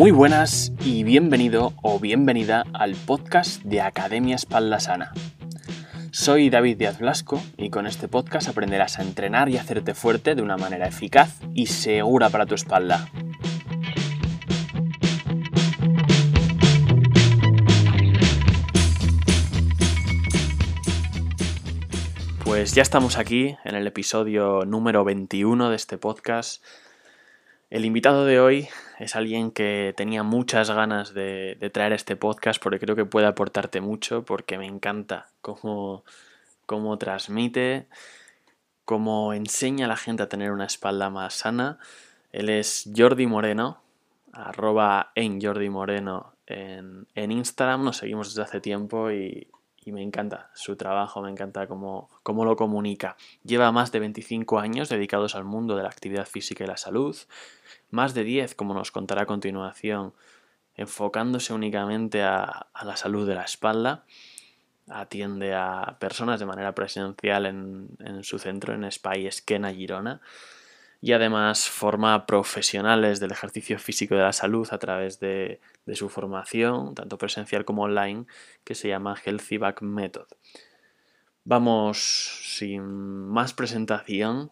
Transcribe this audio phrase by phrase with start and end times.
[0.00, 5.12] Muy buenas y bienvenido o bienvenida al podcast de Academia Espalda Sana.
[6.10, 10.40] Soy David Díaz Blasco y con este podcast aprenderás a entrenar y hacerte fuerte de
[10.40, 13.10] una manera eficaz y segura para tu espalda.
[22.42, 26.64] Pues ya estamos aquí en el episodio número 21 de este podcast.
[27.68, 28.68] El invitado de hoy
[29.00, 33.80] es alguien que tenía muchas ganas de, traer este podcast porque creo que puede aportarte
[33.80, 36.04] mucho, porque me encanta cómo,
[36.66, 37.86] cómo transmite,
[38.84, 41.78] cómo enseña a la gente a tener una espalda más sana.
[42.30, 43.80] Él es Jordi Moreno,
[44.32, 49.48] arroba en Jordi Moreno en, en Instagram, nos seguimos desde hace tiempo y,
[49.82, 53.16] y me encanta su trabajo, me encanta cómo, cómo, lo comunica.
[53.44, 57.16] Lleva más de 25 años dedicados al mundo de la actividad física y la salud,
[57.90, 60.14] más de 10, como nos contará a continuación,
[60.74, 64.04] enfocándose únicamente a, la salud de la espalda.
[64.88, 70.20] Atiende a personas de manera presencial en, su centro en Spy Esquena, Girona
[71.02, 75.60] y además forma profesionales del ejercicio físico de la salud a través de,
[75.94, 78.26] su formación, tanto presencial como online,
[78.64, 80.26] que se llama Healthy Back Method.
[81.44, 81.98] Vamos
[82.56, 82.82] sin
[83.28, 84.50] más presentación,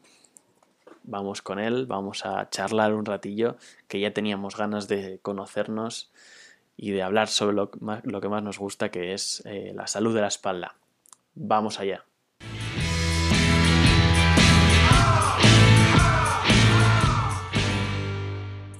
[1.08, 3.56] vamos con él, vamos a charlar un ratillo,
[3.88, 6.12] que ya teníamos ganas de conocernos
[6.76, 10.20] y de hablar sobre lo, que más nos gusta, que es eh, la salud de
[10.20, 10.76] la espalda.
[11.34, 12.04] Vamos allá.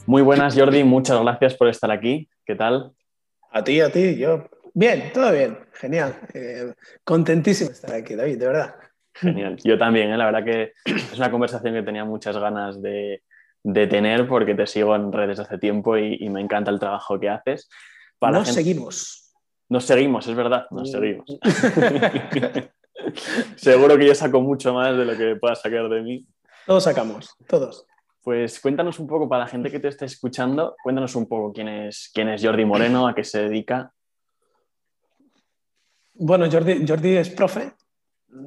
[0.06, 0.84] Muy buenas, Jordi.
[0.84, 2.28] Muchas gracias por estar aquí.
[2.46, 2.92] ¿Qué tal?
[3.50, 4.16] A ti, a ti.
[4.16, 4.48] Yo.
[4.74, 5.58] Bien, todo bien.
[5.72, 6.18] Genial.
[6.34, 6.72] Eh,
[7.04, 8.74] contentísimo de estar aquí, David, de verdad.
[9.20, 9.56] Genial.
[9.64, 10.16] Yo también, ¿eh?
[10.16, 13.22] la verdad que es una conversación que tenía muchas ganas de,
[13.62, 17.68] tener porque te sigo en redes hace tiempo y, me encanta el trabajo que haces.
[18.20, 19.34] nos seguimos.
[19.68, 21.26] Nos seguimos, es verdad, nos seguimos.
[23.56, 26.26] Seguro que yo saco mucho más de lo que puedas sacar de mí.
[26.66, 27.86] Todos sacamos, todos.
[28.22, 31.68] Pues cuéntanos un poco, para la gente que te esté escuchando, cuéntanos un poco quién
[31.68, 33.92] es, quién es Jordi Moreno, a qué se dedica.
[36.14, 37.72] Bueno, Jordi, Jordi es profe,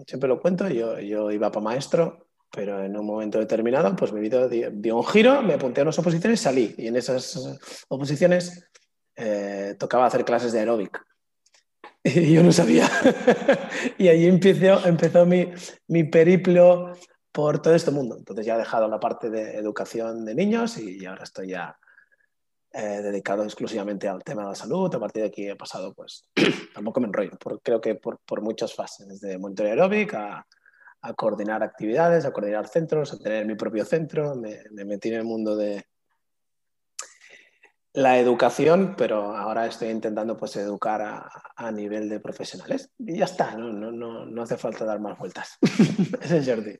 [0.05, 4.19] siempre lo cuento, yo, yo iba para maestro, pero en un momento determinado, pues mi
[4.19, 6.75] vida dio, un giro, me apunté a unas oposiciones y salí.
[6.77, 8.69] Y en esas oposiciones
[9.15, 11.01] eh, tocaba hacer clases de aeróbic.
[12.03, 12.89] Y yo no sabía.
[13.99, 15.51] y allí empezó, empezó mi,
[15.87, 16.93] mi periplo
[17.31, 18.17] por todo este mundo.
[18.17, 21.77] Entonces ya he dejado la parte de educación de niños y ahora estoy ya
[22.73, 24.93] eh, dedicado exclusivamente al tema de la salud.
[24.95, 26.25] A partir de aquí he pasado, pues,
[26.73, 30.45] tampoco me enrollo, creo que por, por, muchas fases, desde monitoreo aeróbic a,
[31.17, 34.35] coordinar actividades, a coordinar centros, a tener mi propio centro.
[34.35, 35.83] Me, metí en el mundo de
[37.93, 42.89] la educación, pero ahora estoy intentando pues, educar a, a nivel de profesionales.
[42.99, 45.57] Y ya está, no, no, no, no hace falta dar más vueltas.
[46.21, 46.79] Ese es Jordi.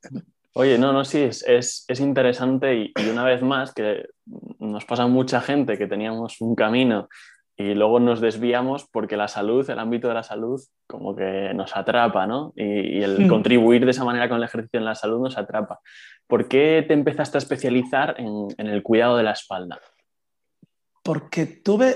[0.53, 1.45] Oye, no, no, sí, es,
[1.87, 4.05] es, interesante y, una vez más que
[4.59, 7.07] nos pasa mucha gente que teníamos un camino
[7.55, 11.75] y luego nos desviamos porque la salud, el ámbito de la salud, como que nos
[11.77, 12.51] atrapa, ¿no?
[12.55, 13.29] Y, el hmm.
[13.29, 15.79] contribuir de esa manera con el ejercicio en la salud nos atrapa.
[16.27, 19.79] ¿Por qué te empezaste a especializar en, el cuidado de la espalda?
[21.01, 21.95] Porque tuve,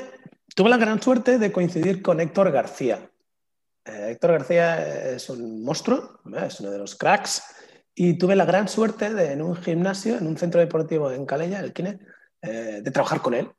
[0.55, 3.09] tuve la gran suerte de coincidir con Héctor García.
[3.83, 7.44] Eh, Héctor García es un monstruo, es uno de los cracks
[7.95, 11.61] y tuve la gran suerte de en un gimnasio, en un centro deportivo en Calella,
[11.61, 12.00] el Kine,
[12.41, 13.50] eh, de trabajar con él.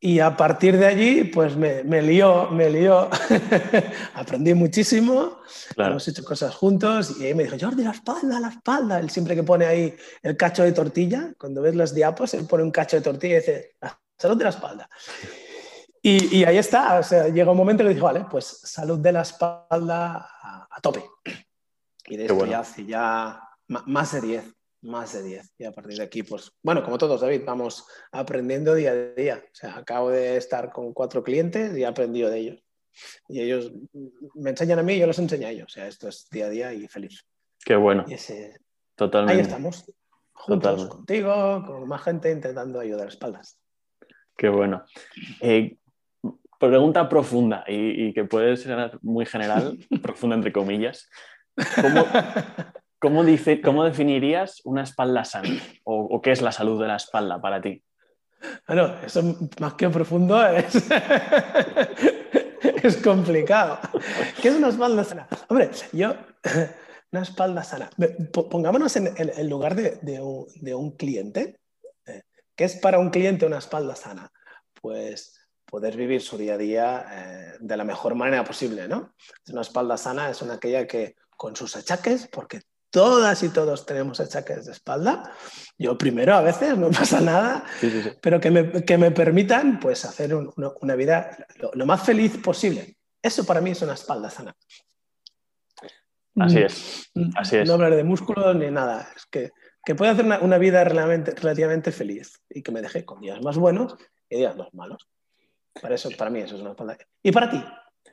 [0.00, 3.08] Y a partir de allí, pues me, me lió, me lió.
[4.14, 5.38] Aprendí muchísimo,
[5.76, 8.98] hemos hecho cosas juntos y ahí me dijo, Jordi, la espalda, la espalda.
[8.98, 12.64] Él siempre que pone ahí el cacho de tortilla, cuando ves las diapos, él pone
[12.64, 13.76] un cacho de tortilla y dice,
[14.18, 14.90] salud de la espalda.
[16.02, 19.12] Y, y, ahí está, o sea, llega un momento que dijo, vale, pues salud de
[19.12, 20.28] la espalda
[20.70, 21.02] a tope.
[22.06, 25.54] Y de esto ya hace ya más de 10, más de 10.
[25.58, 29.42] Y a partir de aquí, pues, bueno, como todos, David, vamos aprendiendo día a día.
[29.44, 32.60] O sea, acabo de estar con cuatro clientes y he aprendido de ellos.
[33.28, 33.72] Y ellos
[34.34, 35.66] me enseñan a mí y yo los enseño a ellos.
[35.66, 37.24] O sea, esto es día a día y feliz.
[37.64, 38.04] Qué bueno.
[38.94, 39.40] Totalmente.
[39.40, 39.90] Ahí estamos,
[40.32, 43.58] juntos contigo, con más gente, intentando ayudar a espaldas.
[44.36, 44.84] Qué bueno.
[45.40, 45.76] Eh,
[46.58, 51.08] pregunta profunda y, y, que puede ser muy general, profunda entre comillas.
[52.98, 55.60] ¿Cómo, dice, ¿Cómo, definirías una espalda sana?
[55.84, 57.82] O, qué es la salud de la espalda para ti?
[58.66, 59.22] Bueno, eso
[59.60, 60.74] más que profundo es,
[62.82, 63.78] es complicado.
[64.40, 65.28] ¿Qué es una espalda sana?
[65.48, 66.14] Hombre, yo,
[67.12, 67.90] una espalda sana.
[68.32, 71.60] Pongámonos en el lugar de, un, cliente.
[72.56, 74.30] ¿Qué es para un cliente una espalda sana?
[74.84, 79.14] pues poder vivir su día a día eh, de la mejor manera posible, ¿no?
[79.48, 84.18] Una espalda sana es una aquella que con sus achaques, porque todas y todos tenemos
[84.18, 85.30] achaques de espalda,
[85.76, 87.66] yo primero a veces no pasa nada,
[88.22, 91.36] pero que me, permitan pues hacer una vida
[91.74, 92.96] lo, más feliz posible.
[93.20, 94.56] Eso para mí es una espalda sana.
[96.36, 97.68] Así es, mm, así es.
[97.68, 99.50] No hablar de músculos ni nada, es que,
[99.84, 103.96] que pueda hacer una, vida relativamente feliz y que me deje con días más buenos
[104.30, 105.06] y días más malos.
[105.78, 106.96] Para, eso, para mí eso es una espalda.
[107.22, 107.62] ¿Y para ti?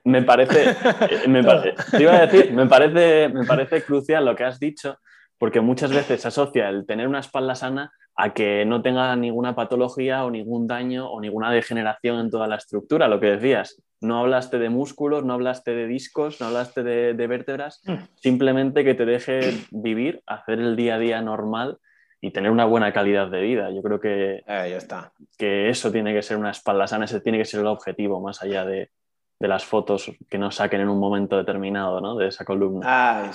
[0.04, 1.40] Me parece, eh, me,
[2.00, 4.98] iba a decir, me parece, me parece crucial lo que has dicho,
[5.38, 9.56] porque muchas veces se asocia el tener una espalda sana a que no tenga ninguna
[9.56, 13.82] patología o ningún daño o ninguna degeneración en toda la estructura, lo que decías.
[14.02, 17.96] No hablaste de músculos, no hablaste de discos, no hablaste de, de vértebras, mm.
[18.16, 21.78] simplemente que te deje vivir, hacer el día a día normal
[22.22, 23.72] y tener una buena calidad de vida.
[23.72, 25.12] Yo creo que, eh, ya está.
[25.38, 28.42] que eso tiene que ser una espalda sana, ese tiene que ser el objetivo, más
[28.44, 28.92] allá de,
[29.42, 32.16] de las fotos que nos saquen en un momento determinado ¿no?
[32.16, 32.86] de esa columna.
[32.86, 33.32] Ah,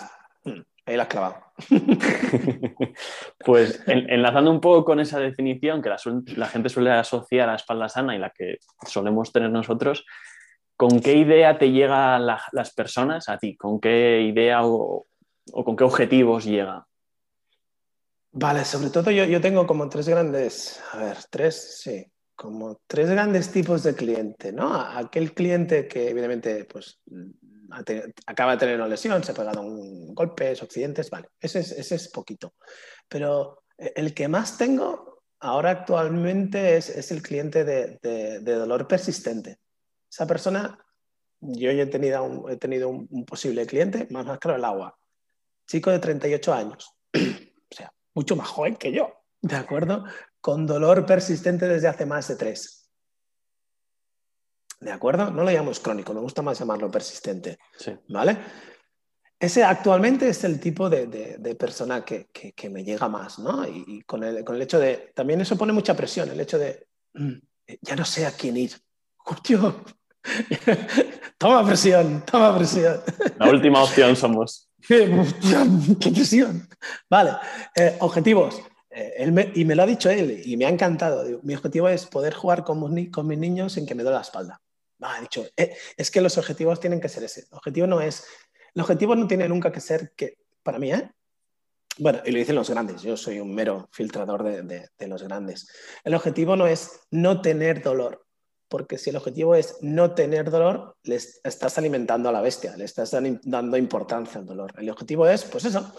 [0.86, 1.36] ahí la has clavado.
[3.44, 5.90] pues enlazando un poco con esa definición que
[6.36, 10.06] la, gente suele asociar a la espalda sana y la que solemos tener nosotros,
[10.76, 13.56] ¿con qué idea te llegan las personas a ti?
[13.56, 15.06] ¿Con qué idea o,
[15.50, 16.86] con qué objetivos llega?
[18.30, 22.06] Vale, sobre todo yo, yo tengo como tres grandes, a ver, tres, sí,
[22.36, 24.74] como tres grandes tipos de cliente, ¿no?
[24.74, 27.00] Aquel cliente que evidentemente pues,
[28.26, 31.94] acaba de tener una lesión, se ha pegado un golpe, accidentes, vale, ese es, ese
[31.96, 32.54] es poquito.
[33.08, 39.58] Pero eh, el que más tengo ahora actualmente es, el cliente de, dolor persistente.
[40.10, 40.78] Esa persona,
[41.40, 44.98] yo he tenido un, he tenido un, posible cliente, más más claro el agua,
[45.66, 50.04] chico de 38 años, o sea, mucho más joven que yo, ¿de acuerdo?
[50.40, 52.90] Con dolor persistente desde hace más de tres.
[54.80, 55.30] ¿De acuerdo?
[55.30, 57.58] No lo llamamos crónico, me gusta más llamarlo persistente.
[58.08, 58.36] ¿Vale?
[59.38, 62.28] Ese actualmente es el tipo de, persona que,
[62.70, 63.66] me llega más, ¿no?
[63.66, 65.12] Y, con, el, con, el, hecho de.
[65.14, 66.86] También eso pone mucha presión, el hecho de.
[67.14, 67.34] Mm,
[67.82, 68.72] ya no sé a quién ir.
[71.38, 73.00] toma presión, toma presión.
[73.38, 74.68] La última opción somos.
[74.88, 76.68] ¡Qué, presión!
[77.10, 77.32] Vale,
[77.74, 78.62] eh, objetivos.
[78.98, 81.22] Eh, y me lo ha dicho él y me ha encantado.
[81.43, 84.62] mi objetivo es poder jugar con, con mis niños sin que me duele la espalda.
[85.02, 87.40] ha dicho, eh, es que los objetivos tienen que ser ese.
[87.50, 88.25] El objetivo no es,
[88.75, 91.10] el objetivo no tiene nunca que ser que, para mí, ¿eh?
[91.98, 95.69] Bueno, y lo dicen los grandes, yo soy un mero filtrador de, de los grandes.
[96.02, 98.25] El objetivo no es no tener dolor,
[98.68, 102.84] porque si el objetivo es no tener dolor, le estás alimentando a la bestia, le
[102.84, 104.74] estás dando importancia al dolor.
[104.76, 105.92] El objetivo es, pues eso,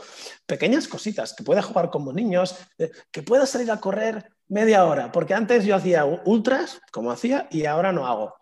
[0.45, 5.11] pequeñas cositas, que pueda jugar como niños, eh, que pueda salir a correr media hora,
[5.11, 8.35] porque antes yo hacía ultras, como hacía, y ahora no hago.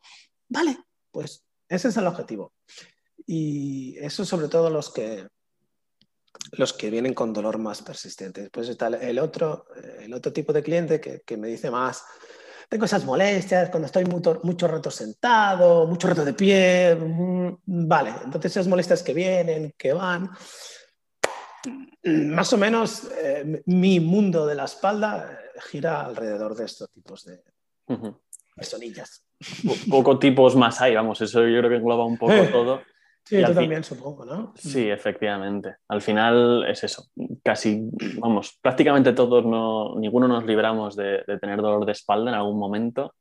[0.50, 0.78] Vale,
[1.12, 2.54] pues ese es el objetivo.
[3.28, 5.28] Y eso sobre todo los que,
[6.54, 8.42] los que vienen con dolor más persistente.
[8.42, 9.68] Después está el otro,
[10.00, 12.04] el otro tipo de cliente que me dice más
[12.76, 16.94] tengo esas molestias cuando estoy mucho, mucho rato sentado, mucho rato de pie.
[16.94, 20.30] Mm, vale, entonces esas molestias que vienen, que van.
[22.04, 27.24] Más o menos eh, mi mundo de la espalda eh, gira alrededor de estos tipos
[27.24, 27.42] de
[28.54, 29.24] personillas.
[29.90, 32.50] Poco tipos más hay, vamos, eso yo creo que engloba un poco eh.
[32.52, 32.82] todo.
[33.26, 34.54] Sí, yo también supongo, ¿no?
[34.56, 35.78] Sí, efectivamente.
[35.88, 37.08] Al final es eso.
[37.44, 37.90] Casi,
[38.20, 43.16] vamos, prácticamente todos, no, ninguno nos libramos de, tener dolor de espalda en algún momento.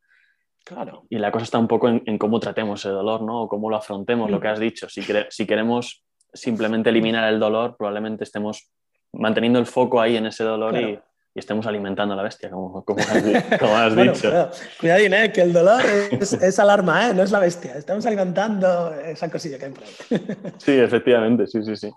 [0.62, 1.04] Claro.
[1.08, 3.42] Y la cosa está un poco en, cómo tratemos ese dolor, ¿no?
[3.42, 4.40] O cómo lo afrontemos, lo mm.
[4.40, 4.88] que has dicho.
[4.90, 8.70] Si, si queremos simplemente eliminar el dolor, probablemente estemos
[9.12, 10.98] manteniendo el foco ahí en ese dolor y,
[11.34, 14.50] y estemos alimentando a la bestia, como, como has, dicho.
[14.78, 15.32] Cuidadín, ¿eh?
[15.32, 17.14] que el dolor es, alarma, ¿eh?
[17.14, 17.74] no es la bestia.
[17.74, 20.26] Estamos alimentando esa cosilla que hay por ahí.
[20.58, 21.90] Sí, efectivamente, sí, sí, sí.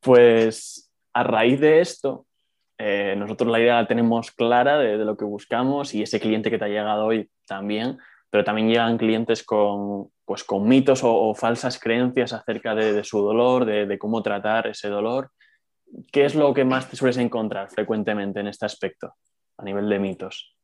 [0.00, 2.26] Pues a raíz de esto,
[2.78, 6.58] eh, nosotros la idea la tenemos clara de, lo que buscamos y ese cliente que
[6.58, 7.98] te ha llegado hoy también,
[8.30, 13.66] pero también llegan clientes con, pues, con mitos o, falsas creencias acerca de, su dolor,
[13.66, 15.30] de, de cómo tratar ese dolor
[16.12, 19.14] ¿qué es lo que más te sueles encontrar frecuentemente en este aspecto,
[19.56, 20.56] a nivel de mitos?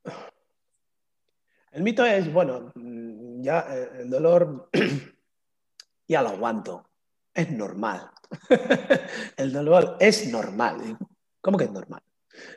[1.73, 4.71] El mito es, bueno, ya eh, el dolor
[6.09, 6.91] ya lo aguanto,
[7.33, 8.11] es normal.
[9.37, 10.99] el dolor es normal.
[11.41, 12.03] ¿Cómo que es normal?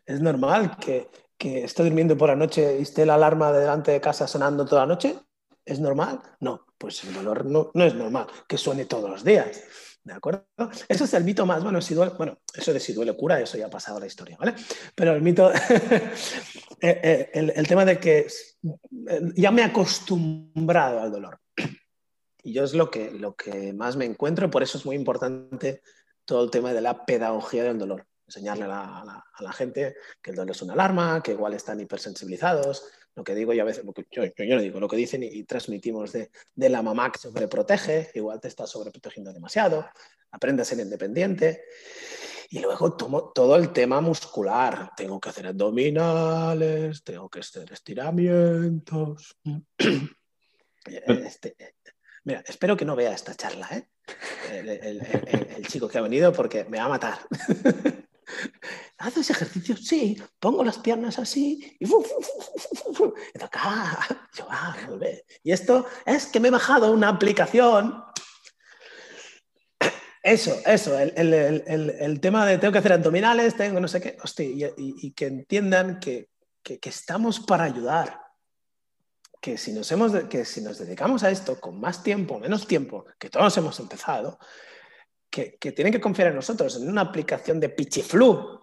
[0.05, 4.01] Es normal que, que esté durmiendo por la noche y esté la alarma delante de
[4.01, 5.15] casa sonando toda la noche.
[5.65, 6.19] ¿Es normal?
[6.39, 9.63] No, pues el dolor no, no es normal que suene todos los días.
[10.03, 10.45] ¿De acuerdo?
[10.89, 13.57] Eso es el mito más, bueno, si duele, bueno, eso de si duele cura, eso
[13.57, 14.53] ya ha pasado la historia, ¿vale?
[14.95, 15.49] Pero el mito,
[16.81, 18.27] eh, eh, el, tema de que
[19.35, 21.39] ya me he acostumbrado al dolor.
[22.43, 25.81] Y yo es lo que, lo que más me encuentro, por eso es muy importante
[26.25, 28.05] todo el tema de la pedagogía del dolor.
[28.27, 32.83] Enseñarle a la, gente que el dolor es una alarma, que igual están hipersensibilizados.
[33.15, 36.31] Lo que digo yo a veces, yo, yo, digo, lo que dicen y, transmitimos de,
[36.55, 39.85] de, la mamá que sobreprotege, igual te está sobreprotegiendo demasiado,
[40.31, 41.63] aprende a ser independiente.
[42.49, 44.91] Y luego tomo todo el tema muscular.
[44.95, 49.37] Tengo que hacer abdominales, tengo que hacer estiramientos.
[50.85, 51.55] Este,
[52.25, 53.87] mira, espero que no vea esta charla, ¿eh?
[54.51, 57.19] el, chico que ha venido, porque me va a matar.
[58.97, 59.75] ¿Haces ejercicio?
[59.77, 63.59] Sí, pongo las piernas así y, y, acá,
[64.49, 64.77] ah,
[65.43, 68.03] y esto es que me he bajado una aplicación
[70.23, 75.11] eso, eso, el, tema de tengo que hacer abdominales, tengo no sé qué, hostia, y,
[75.11, 76.29] que entiendan que,
[76.81, 78.21] estamos para ayudar.
[79.41, 83.03] Que si, nos hemos que si nos dedicamos a esto con más tiempo, menos tiempo,
[83.19, 84.39] que todos hemos empezado,
[85.33, 88.61] que, tienen que confiar en nosotros, en una aplicación de pichiflu.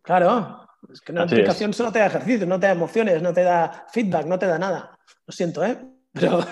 [0.00, 3.42] Claro, es que una aplicación solo te da ejercicio, no te da emociones, no te
[3.42, 4.98] da feedback, no te da nada.
[5.26, 5.78] Lo siento, ¿eh?
[6.12, 6.40] Pero...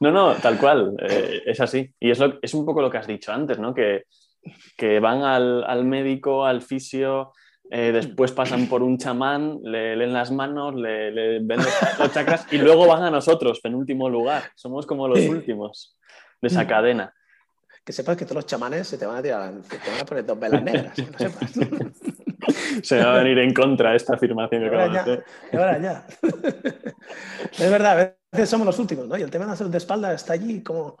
[0.00, 1.92] No, no, tal cual, eh, es así.
[1.98, 3.74] Y es, es un poco lo que has dicho antes, ¿no?
[3.74, 4.04] Que,
[5.00, 7.32] van al, médico, al fisio,
[7.68, 12.58] eh, después pasan por un chamán, le leen las manos, le, ven los, chakras y
[12.58, 14.44] luego van a nosotros, en último lugar.
[14.54, 15.98] Somos como los últimos
[16.40, 17.12] de esa cadena.
[17.88, 20.26] Que sepas que todos los chamanes se te van a tirar, te van a poner
[20.26, 21.52] dos velas negras, que lo sepas.
[22.82, 25.24] se va a venir en contra esta afirmación que acabas de hacer.
[25.54, 26.06] Ahora ya.
[27.50, 29.16] es verdad, veces somos los últimos, ¿no?
[29.16, 30.98] Y el tema de la salud de espalda está allí como...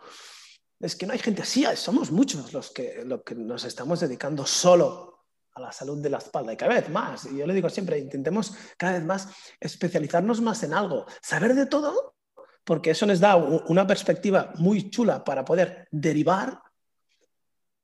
[0.80, 4.46] Es que no hay gente así, somos muchos los que, lo que nos estamos dedicando
[4.46, 7.26] solo a la salud de la espalda y cada vez más.
[7.26, 9.28] Y yo le digo siempre, intentemos cada vez más
[9.60, 12.14] especializarnos más en algo, saber de todo,
[12.64, 16.62] porque eso nos da una perspectiva muy chula para poder derivar,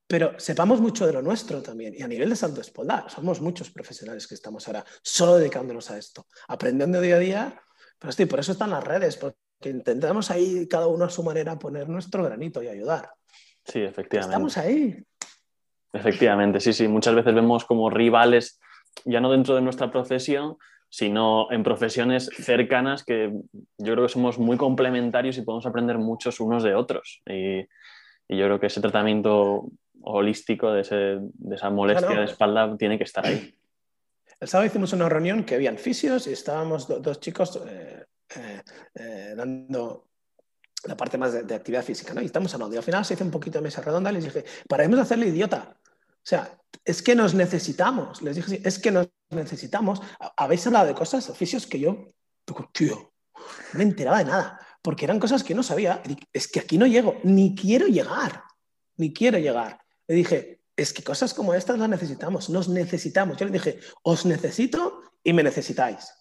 [0.06, 1.94] pero sepamos mucho de lo nuestro también.
[1.96, 5.90] Y a nivel de salud de espalda, somos muchos profesionales que estamos ahora solo dedicándonos
[5.90, 7.61] a esto, aprendiendo día a día
[8.04, 9.37] pero sí, por eso están las redes, porque
[9.70, 13.11] intentamos ahí cada uno a su manera poner nuestro granito y ayudar.
[13.64, 14.34] Sí, efectivamente.
[14.34, 15.02] Estamos ahí.
[15.90, 16.87] Efectivamente, sí, sí.
[16.87, 18.61] Muchas veces vemos como rivales,
[19.06, 20.58] ya no dentro de nuestra profesión,
[20.90, 23.32] sino en profesiones cercanas que
[23.78, 27.23] yo creo que somos muy complementarios y podemos aprender muchos unos de otros.
[27.26, 27.62] Y,
[28.26, 29.68] yo creo que ese tratamiento
[30.02, 33.54] holístico de, esa molestia de espalda tiene que estar ahí.
[34.40, 38.04] El sábado hicimos una reunión que habían fisios y estábamos dos chicos eh,
[38.36, 38.62] eh,
[38.94, 40.08] eh, dando
[40.84, 42.20] la parte más de, actividad física, ¿no?
[42.20, 42.74] Y estamos hablando.
[42.74, 45.02] Y al final se hizo un poquito de mesa redonda y les dije, paremos de
[45.02, 45.78] hacerle idiota.
[45.80, 48.22] O sea, es que nos necesitamos.
[48.22, 50.02] Les dije, es que nos necesitamos.
[50.36, 52.08] Habéis hablado de cosas, oficios que yo,
[52.72, 53.14] tío,
[53.72, 56.02] no me enteraba de nada, porque eran cosas que no sabía.
[56.32, 58.42] Es que aquí no llego, ni quiero llegar,
[58.96, 59.84] ni quiero llegar.
[60.06, 63.37] Le dije, es que cosas como estas las necesitamos, nos necesitamos.
[63.37, 66.12] Yo le dije, os necesito y me necesitáis.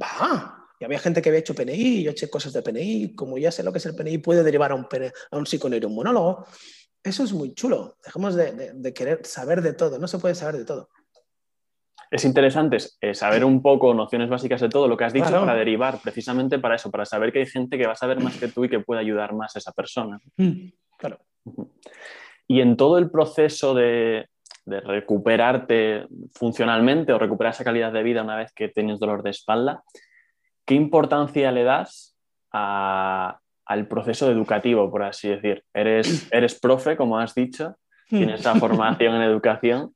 [0.00, 0.54] Va.
[0.80, 3.64] Y había gente que había hecho PNI, yo eché cosas de PNI, como ya sé
[3.64, 4.86] lo que es el PNI, puede derivar a un,
[5.30, 6.46] a un psiconeuroinmunólogo.
[7.02, 7.96] Eso es muy chulo.
[8.04, 10.88] Dejemos de, querer saber de todo, no se puede saber de todo.
[12.10, 15.54] Es interesante eh, saber un poco nociones básicas de todo lo que has dicho para
[15.54, 18.48] derivar, precisamente para eso, para saber que hay gente que va a saber más que
[18.48, 20.18] tú y que puede ayudar más a esa persona.
[20.36, 21.18] Mm, claro.
[22.48, 24.28] Y en todo el proceso de,
[24.66, 29.82] recuperarte funcionalmente o recuperar esa calidad de vida una vez que tienes dolor de espalda,
[30.66, 32.16] ¿qué importancia le das
[32.50, 35.64] al proceso educativo, por así decir?
[35.72, 37.76] Eres, eres profe, como has dicho,
[38.08, 39.94] tienes esa formación en educación.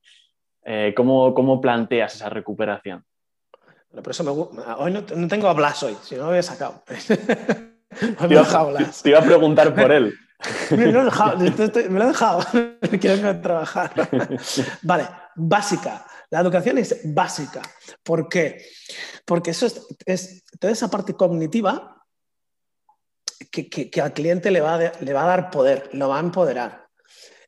[0.65, 3.05] Eh, ¿cómo, planteas esa recuperación?
[3.91, 4.31] por eso me,
[4.79, 6.83] hoy no, tengo a Blas hoy, si no me había sacado.
[6.87, 6.95] te,
[8.31, 10.15] iba, a preguntar por él.
[10.71, 12.41] me lo he dejado, me lo he dejado.
[13.01, 13.93] quiero trabajar.
[14.83, 16.07] vale, básica.
[16.31, 17.63] La educación es básica.
[18.03, 18.65] ¿Por qué?
[19.25, 19.67] Porque eso
[20.07, 22.05] es, toda esa parte cognitiva
[23.51, 26.89] que, al cliente le va, le va a dar poder, lo va a empoderar.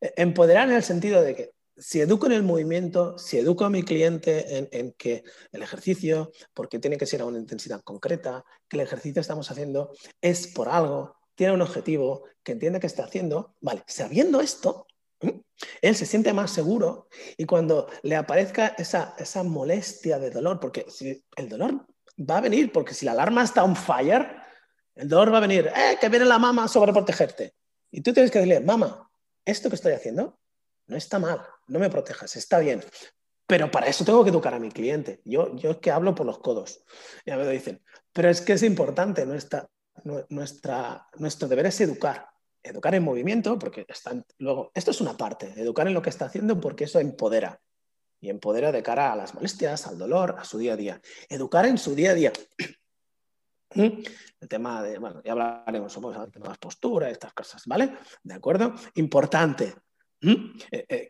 [0.01, 3.83] Empoderar en el sentido de que si educo en el movimiento, si educo a mi
[3.83, 8.77] cliente en, en, que el ejercicio, porque tiene que ser a una intensidad concreta, que
[8.77, 13.05] el ejercicio que estamos haciendo es por algo, tiene un objetivo, que entiende que está
[13.05, 14.87] haciendo, vale, sabiendo esto,
[15.81, 20.87] él se siente más seguro y cuando le aparezca esa, esa molestia de dolor, porque
[20.89, 21.87] si el dolor
[22.19, 24.37] va a venir, porque si la alarma está on fire,
[24.95, 27.55] el dolor va a venir, ¡eh, que viene la mamá sobre protegerte!
[27.91, 29.11] Y tú tienes que decirle, mamá,
[29.45, 30.39] esto que estoy haciendo
[30.87, 32.85] no está mal, no me protejas, está bien.
[33.47, 35.21] Pero para eso tengo que educar a mi cliente.
[35.25, 36.83] Yo, yo es que hablo por los codos.
[37.27, 39.69] Y a me dicen, pero es que es importante, nuestra,
[40.29, 42.29] nuestra, nuestro deber es educar.
[42.63, 46.27] Educar en movimiento, porque están, luego, esto es una parte, educar en lo que está
[46.27, 47.61] haciendo porque eso empodera.
[48.21, 51.01] Y empodera de cara a las molestias, al dolor, a su día a día.
[51.29, 52.33] Educar en su día a día.
[53.75, 55.99] El tema de, bueno, ya hablaremos,
[56.43, 57.93] las posturas, estas cosas, ¿vale?
[58.23, 58.75] ¿De acuerdo?
[58.95, 59.75] Importante,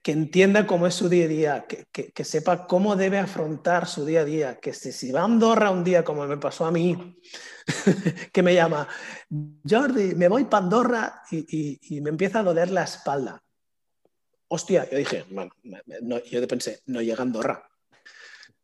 [0.03, 4.21] que entienda cómo es su día a día, que, sepa cómo debe afrontar su día
[4.21, 7.19] a día, que si, va a Andorra un día como me pasó a mí,
[8.33, 8.89] que me llama,
[9.69, 13.43] Jordi, me voy para Andorra y, me empieza a doler la espalda.
[14.49, 15.53] Hostia, yo dije, bueno,
[16.31, 17.69] yo pensé, no llega a Andorra.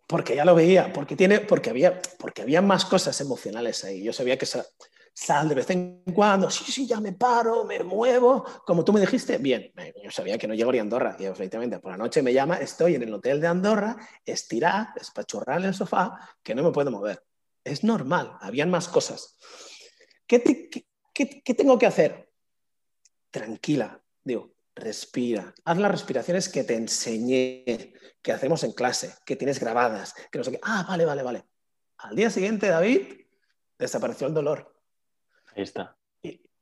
[0.06, 4.02] Porque ya lo veía, porque, tiene, porque, había, porque había más cosas emocionales ahí.
[4.02, 4.66] Yo sabía que esa,
[5.12, 9.00] sal de vez en cuando, sí, sí, ya me paro, me muevo, como tú me
[9.00, 12.32] dijiste, bien, yo sabía que no llegaría a Andorra, y efectivamente por la noche me
[12.32, 16.72] llama, estoy en el hotel de Andorra, estirada, espachurrada en el sofá, que no me
[16.72, 17.22] puedo mover.
[17.62, 19.36] Es normal, habían más cosas.
[20.26, 20.70] ¿Qué,
[21.12, 22.30] qué tengo que hacer?
[23.30, 29.60] Tranquila, digo, respira, haz las respiraciones que te enseñé, que hacemos en clase, que tienes
[29.60, 30.60] grabadas, que no sé qué.
[30.62, 31.44] Ah, vale, vale, vale.
[31.98, 33.26] Al día siguiente, David,
[33.78, 34.79] desapareció el dolor.
[35.54, 35.96] Ahí está.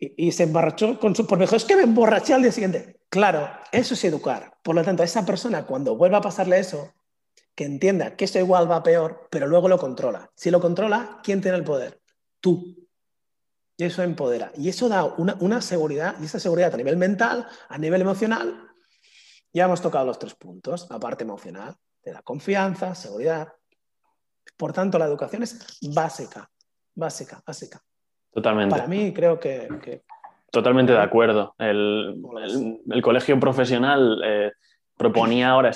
[0.01, 1.27] Y, se emborrachó con su...
[1.27, 3.01] Porque dijo, es que me emborraché al día siguiente.
[3.09, 4.57] Claro, eso es educar.
[4.63, 6.95] Por lo tanto, esa persona cuando vuelva a pasarle eso,
[7.55, 10.31] que entienda que eso igual va peor, pero luego lo controla.
[10.37, 12.01] Si lo controla, ¿quién tiene el poder?
[12.41, 12.87] Tú.
[13.77, 14.53] Y eso empodera.
[14.57, 18.69] Y eso da una, una seguridad, y esa seguridad a nivel mental, a nivel emocional,
[19.53, 20.89] ya hemos tocado los tres puntos.
[20.91, 23.53] La parte emocional, te da confianza, seguridad.
[24.57, 26.49] Por tanto, la educación es básica,
[26.95, 27.83] básica, básica.
[28.33, 28.77] Totalmente.
[28.77, 30.03] Para mí creo que...
[30.51, 31.55] Totalmente de acuerdo.
[31.59, 32.23] El,
[33.03, 34.53] colegio profesional eh,
[34.97, 35.71] proponía ahora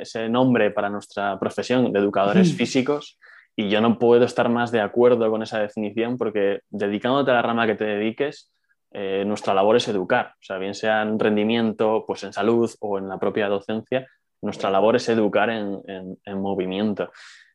[0.00, 3.18] ese nombre para nuestra profesión de educadores físicos
[3.56, 7.42] y yo no puedo estar más de acuerdo con esa definición porque dedicándote a la
[7.42, 8.50] rama que te dediques,
[8.92, 12.98] eh, nuestra labor es educar, o sea, bien sea en rendimiento, pues en salud o
[12.98, 14.06] en la propia docencia,
[14.40, 17.10] nuestra labor es educar en, en movimiento.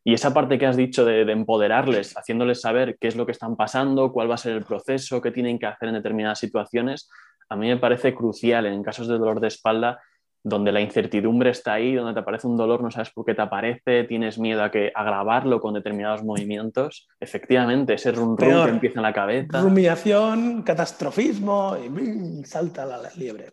[0.10, 3.56] Y esa parte que has dicho de, empoderarles, haciéndoles saber qué es lo que están
[3.56, 7.12] pasando, cuál va a ser el proceso, qué tienen que hacer en determinadas situaciones,
[7.48, 10.02] a mí me parece crucial en casos de dolor de espalda
[10.44, 13.42] donde la incertidumbre está ahí, donde te aparece un dolor, no sabes por qué te
[13.42, 17.08] aparece, tienes miedo a que agravarlo con determinados movimientos.
[17.20, 19.62] Efectivamente, ese rum que empieza en la cabeza.
[19.62, 23.52] Rumiación, catastrofismo y salta la liebre.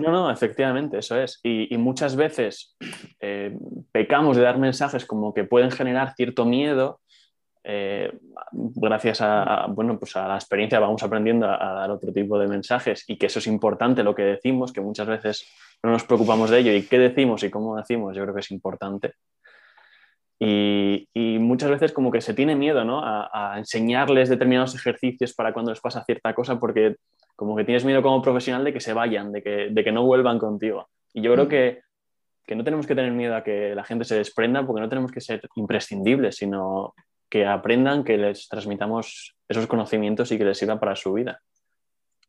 [0.00, 1.40] no, no, efectivamente, eso es.
[1.42, 2.76] Y, muchas veces
[3.20, 3.56] eh,
[3.90, 7.00] pecamos de dar mensajes como que pueden generar cierto miedo.
[7.64, 8.12] Eh,
[8.50, 12.48] gracias a, bueno, pues a la experiencia vamos aprendiendo a, a, dar otro tipo de
[12.48, 15.46] mensajes y que eso es importante lo que decimos, que muchas veces
[15.82, 18.50] no nos preocupamos de ello y qué decimos y cómo decimos, yo creo que es
[18.50, 19.14] importante.
[20.44, 23.00] Y, muchas veces como que se tiene miedo ¿no?
[23.04, 26.96] a, enseñarles determinados ejercicios para cuando les pasa cierta cosa porque
[27.36, 30.04] como que tienes miedo como profesional de que se vayan, de que, de que no
[30.04, 30.88] vuelvan contigo.
[31.14, 31.48] Y yo creo mm.
[31.48, 31.80] que,
[32.44, 35.12] que, no tenemos que tener miedo a que la gente se desprenda porque no tenemos
[35.12, 36.94] que ser imprescindibles, sino
[37.32, 41.40] que aprendan, que les transmitamos esos conocimientos y que les sirvan para su vida.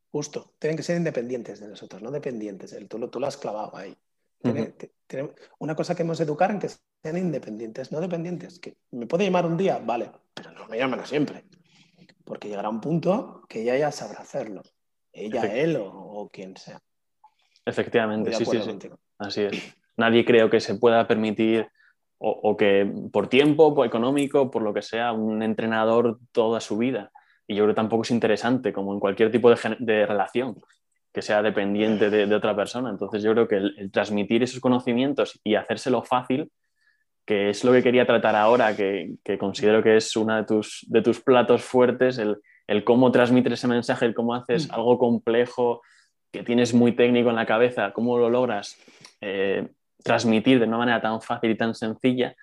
[0.10, 2.74] Justo, tienen que ser independientes de nosotros, no dependientes.
[2.88, 3.94] Tú lo, tú lo has clavado ahí.
[5.60, 8.60] una cosa que hemos educar en que sean independientes, no dependientes.
[8.60, 11.44] Que me puede llamar un día, vale, pero no me llaman a siempre.
[12.24, 14.62] Porque llegará un punto que ella ya sabrá hacerlo.
[15.12, 16.82] Ella, él o, quien sea.
[17.66, 18.90] Efectivamente, sí, sí, sí.
[19.18, 19.76] Así es.
[19.98, 21.68] Nadie creo que se pueda permitir
[22.24, 26.78] o, o, que por tiempo, por económico, por lo que sea, un entrenador toda su
[26.78, 27.12] vida
[27.48, 30.62] y yo creo que tampoco es interesante, como en cualquier tipo de, relación,
[31.14, 32.90] que sea dependiente de, otra persona.
[32.90, 36.52] Entonces yo creo que el, transmitir esos conocimientos y hacérselo fácil,
[37.26, 41.02] que es lo que quería tratar ahora, que, considero que es uno de tus, de
[41.02, 44.74] tus platos fuertes, el, cómo transmitir ese mensaje, el cómo haces mm.
[44.74, 45.82] algo complejo,
[46.32, 48.80] que tienes muy técnico en la cabeza, cómo lo logras
[49.22, 49.68] eh,
[50.04, 52.36] transmitir de una manera tan fácil y tan sencilla.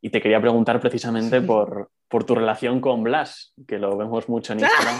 [0.00, 4.52] Y te quería preguntar precisamente por, por tu relación con Blas, que lo vemos mucho
[4.52, 4.96] en Instagram.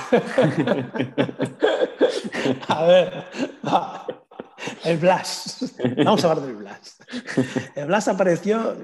[2.69, 3.25] a ver,
[4.85, 5.75] el Blas.
[6.05, 6.99] Vamos a hablar del Blas.
[7.75, 8.77] El Blas apareció,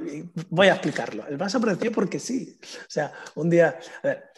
[0.50, 1.26] voy a explicarlo.
[1.26, 2.58] El Blas apareció porque sí.
[2.62, 4.32] O sea, un día, a ver,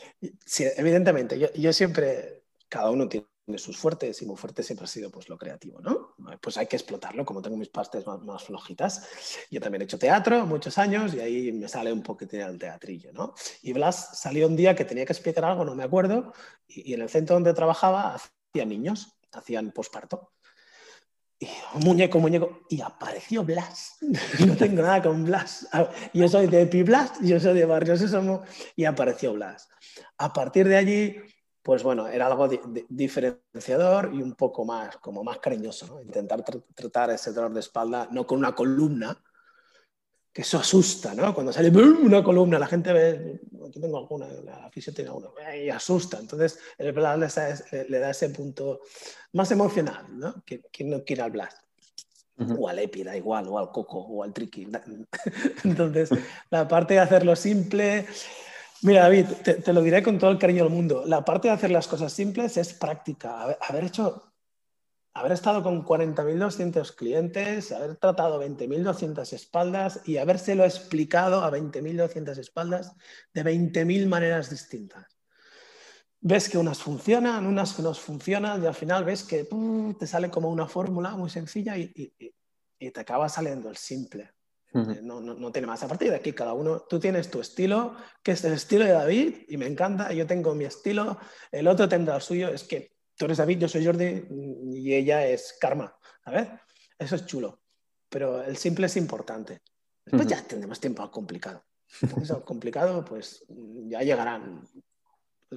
[0.76, 4.88] evidentemente, yo, yo siempre, cada uno tiene de sus fuertes y muy fuerte siempre ha
[4.88, 6.14] sido pues lo creativo, ¿no?
[6.40, 9.06] Pues hay que explotarlo, como tengo mis partes más, flojitas.
[9.50, 13.12] Yo también he hecho teatro muchos años y ahí me sale un poquitín el teatrillo,
[13.12, 13.34] ¿no?
[13.62, 16.32] Y Blas salió un día que tenía que explicar algo, no me acuerdo,
[16.66, 20.32] y, en el centro donde trabajaba hacían niños, hacían posparto.
[21.38, 21.48] y
[21.84, 23.98] muñeco, muñeco, y apareció Blas.
[24.46, 25.68] no tengo nada con Blas.
[26.14, 28.42] Yo soy de Epiblas, yo soy de Barrio Sésamo,
[28.74, 29.68] y apareció Blas.
[30.16, 31.16] A partir de allí,
[31.64, 32.46] pues bueno, era algo
[32.90, 38.26] diferenciador y un poco más, como más cariñoso, Intentar tratar ese dolor de espalda no
[38.26, 39.18] con una columna,
[40.30, 41.32] que eso asusta, ¿no?
[41.32, 45.70] Cuando sale una columna, la gente ve, aquí tengo alguna, la fisio tiene uno, y
[45.70, 46.18] asusta.
[46.18, 47.38] Entonces, el Blast
[47.72, 48.80] le, da ese punto
[49.32, 50.44] más emocional, ¿no?
[50.44, 51.62] ¿Quién no quiere al Blast?
[52.58, 54.68] O al Epi, da igual, o al Coco, o al Tricky.
[55.64, 56.10] Entonces,
[56.50, 58.06] la parte de hacerlo simple...
[58.84, 61.04] Mira, David, te, lo diré con todo el cariño del mundo.
[61.06, 63.56] La parte de hacer las cosas simples es práctica.
[63.66, 64.34] haber hecho
[65.14, 72.94] haber estado con 40.200 clientes, haber tratado 20.200 espaldas y habérselo explicado a 20.200 espaldas
[73.32, 75.06] de 20.000 maneras distintas.
[76.20, 79.48] Ves que unas funcionan, unas que no funcionan y al final ves que
[79.98, 82.12] te sale como una fórmula muy sencilla y,
[82.78, 84.33] te acaba saliendo el simple.
[84.74, 85.82] Eh, no, no, tiene más.
[85.82, 88.92] A partir de aquí, cada uno, tú tienes tu estilo, que es el estilo de
[88.92, 91.18] David, y me encanta, yo tengo mi estilo,
[91.52, 94.26] el otro tendrá el suyo, es que tú eres David, yo soy Jordi
[94.72, 95.96] y ella es Karma.
[96.24, 96.60] A ver,
[96.98, 97.60] eso es chulo.
[98.08, 99.62] Pero el simple es importante.
[100.04, 101.64] Después ya tendremos tiempo al complicado.
[102.02, 104.66] Entonces, complicado, pues ya llegarán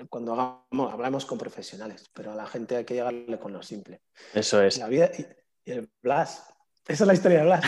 [0.10, 4.02] cuando hagamos, hablamos con profesionales, pero a la gente hay que llegarle con lo simple.
[4.34, 4.78] Eso es.
[4.78, 5.26] La vida y,
[5.72, 6.54] el Blas.
[6.88, 7.66] Esa es la historia de Blas.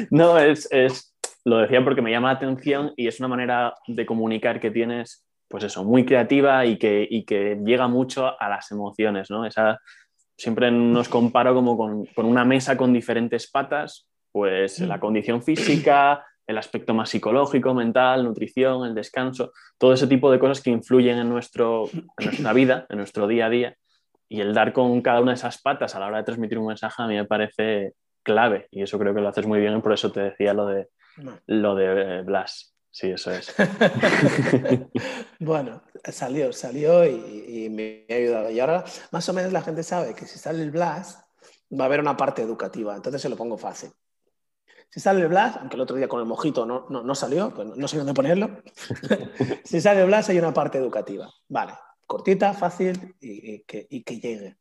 [0.10, 4.06] no, es, es, lo decía porque me llama la atención y es una manera de
[4.06, 9.30] comunicar que tienes pues eso, muy creativa y que, que llega mucho a las emociones,
[9.30, 9.46] ¿no?
[9.46, 9.80] Esa,
[10.36, 15.00] siempre nos comparo como con, una mesa con diferentes patas, pues la mm.
[15.00, 20.62] condición física, el aspecto más psicológico, mental, nutrición, el descanso, todo ese tipo de cosas
[20.62, 23.76] que influyen en, nuestro, en nuestra vida, en nuestro día a día.
[24.28, 26.66] Y el dar con cada una de esas patas a la hora de transmitir un
[26.66, 29.80] mensaje a mí me parece clave y eso creo que lo haces muy bien y
[29.80, 30.88] por eso te decía lo de,
[31.46, 32.74] lo de Blas.
[32.90, 33.54] Sí, eso es.
[35.38, 38.50] bueno, salió, salió y, me ha ayudado.
[38.50, 41.20] Y ahora más o menos la gente sabe que si sale el Blast
[41.72, 43.90] va a haber una parte educativa, entonces se lo pongo fácil.
[44.90, 47.68] Si sale el Blast, aunque el otro día con el mojito no, no, salió, pues
[47.68, 48.62] no sé dónde ponerlo,
[49.64, 51.30] si sale el Blast hay una parte educativa.
[51.48, 51.74] Vale,
[52.08, 53.86] cortita, fácil y, que,
[54.20, 54.56] llegue.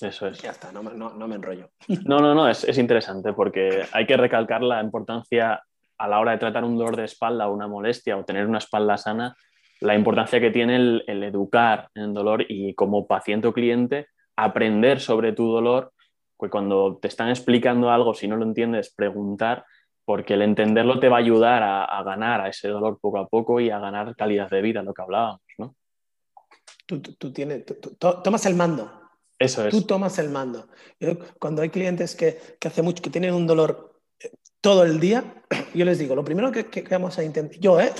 [0.00, 0.42] Eso es.
[0.42, 1.70] Ya está, no, me enrollo.
[2.04, 5.62] No, no, no, es, es, interesante porque hay que recalcar la importancia
[5.98, 8.58] a la hora de tratar un dolor de espalda o una molestia o tener una
[8.58, 9.36] espalda sana,
[9.80, 15.32] la importancia que tiene el, educar en dolor y como paciente o cliente aprender sobre
[15.32, 15.92] tu dolor,
[16.36, 19.64] pues cuando te están explicando algo, si no lo entiendes, preguntar,
[20.04, 23.60] porque el entenderlo te va a ayudar a, ganar a ese dolor poco a poco
[23.60, 25.74] y a ganar calidad de vida, lo que hablábamos, ¿no?
[26.86, 27.64] Tú, tienes,
[27.98, 28.92] tomas el mando.
[29.38, 29.70] Eso es.
[29.70, 30.68] Tú tomas el mando.
[31.38, 33.94] cuando hay clientes que, que hace mucho que tienen un dolor
[34.60, 35.44] todo el día,
[35.74, 37.92] yo les digo, lo primero que, vamos a intentar, yo, ¿eh?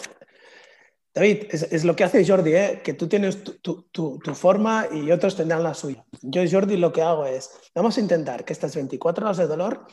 [1.12, 2.81] David, es, lo que hace Jordi, ¿eh?
[2.83, 6.05] que tú tienes tu, forma y otros tendrán la suya.
[6.23, 9.87] Yo, Jordi, lo que hago es, vamos a intentar que estas 24 horas de dolor,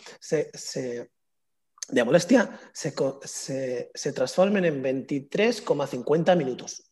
[1.90, 6.91] de molestia, se, transformen en 23,50 minutos.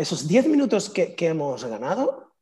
[0.00, 2.32] Esos 10 minutos que, hemos ganado,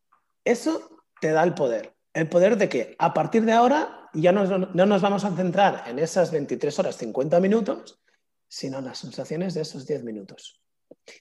[0.44, 1.92] eso te da el poder.
[2.14, 5.98] ¿El poder de que a partir de ahora ya no, nos vamos a centrar en
[5.98, 7.98] esas 23 horas 50 minutos,
[8.46, 10.62] sino en las sensaciones de esos 10 minutos.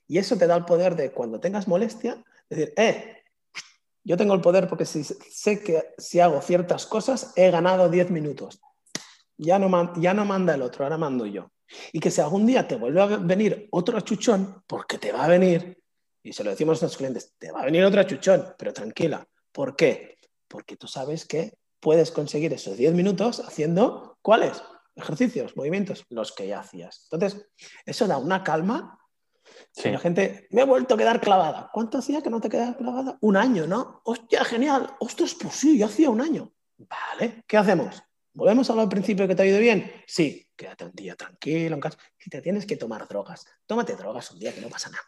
[0.07, 3.23] Y eso te da el poder de cuando tengas molestia, decir, eh,
[4.03, 8.11] yo tengo el poder porque si, sé que si hago ciertas cosas he ganado 10
[8.11, 8.61] minutos.
[9.37, 11.49] Ya no, ya no manda el otro, ahora mando yo.
[11.91, 15.29] Y que si algún día te vuelve a venir otro achuchón, porque te va a
[15.29, 15.77] venir,
[16.27, 19.25] y se lo decimos a nuestros clientes, te va a venir otro achuchón, pero tranquila.
[19.53, 20.17] ¿Por qué?
[20.49, 24.61] Porque tú sabes que puedes conseguir esos 10 minutos haciendo cuáles?
[24.95, 27.07] Ejercicios, movimientos, los que ya hacías.
[27.09, 27.47] Entonces,
[27.85, 28.99] eso da una calma.
[29.85, 31.69] La gente, me ha vuelto a quedar clavada.
[31.71, 33.17] ¿Cuánto hacía que no te quedas clavada?
[33.21, 34.01] Un año, ¿no?
[34.03, 34.95] Hostia, genial.
[34.99, 36.51] Ostras, pues sí, yo hacía un año.
[36.77, 38.03] Vale, ¿qué hacemos?
[38.33, 40.03] ¿Volvemos a lo al principio que te ha ido bien?
[40.05, 41.97] Sí, quédate un día tranquilo en casa.
[42.17, 45.07] Si te tienes que tomar drogas, tómate drogas un día que no pasa nada.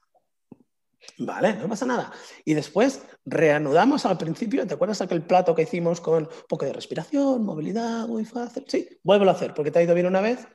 [1.18, 2.12] Vale, no pasa nada.
[2.46, 4.66] Y después reanudamos al principio.
[4.66, 8.66] ¿Te acuerdas aquel plato que hicimos con un poco de respiración, movilidad, muy fácil?
[8.68, 10.48] Sí, vuelvo a hacer porque te ha ido bien una vez.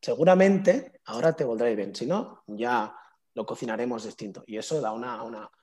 [0.00, 1.94] Seguramente ahora te volverá bien.
[1.94, 2.94] Si no, ya
[3.34, 4.44] lo cocinaremos distinto.
[4.46, 5.22] Y eso da una,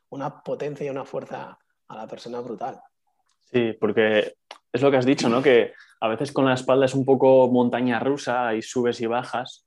[0.09, 1.57] una potencia y una fuerza
[1.88, 2.81] a la persona brutal.
[3.51, 4.35] Sí, porque
[4.71, 5.41] es lo que has dicho, ¿no?
[5.41, 9.65] Que a veces con la espalda es un poco montaña rusa y subes y bajas.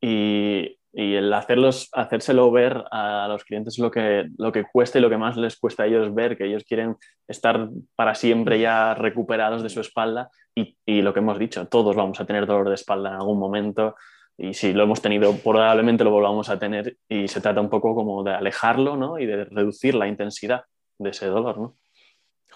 [0.00, 5.02] Y Y el hacerlos, hacérselo ver a los clientes lo que, lo que cuesta y
[5.02, 8.94] lo que más les cuesta a ellos ver, que ellos quieren estar para siempre ya
[8.94, 12.68] recuperados de su espalda y, y lo que hemos dicho, todos vamos a tener dolor
[12.68, 13.96] de espalda en algún momento
[14.36, 17.94] y si lo hemos tenido probablemente lo volvamos a tener y se trata un poco
[17.94, 19.18] como de alejarlo ¿no?
[19.18, 20.64] y de reducir la intensidad
[20.98, 21.58] de ese dolor.
[21.58, 21.74] ¿no?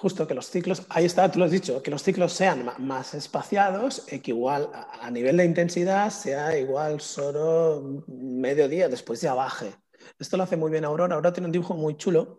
[0.01, 3.15] Justo que los ciclos, ahí está, tú lo has dicho, que los ciclos sean más
[3.15, 9.75] espaciados que igual a nivel de intensidad sea igual solo medio día, después ya baje.
[10.17, 11.17] Esto lo hace muy bien Aurora.
[11.17, 12.39] Aurora tiene un dibujo muy chulo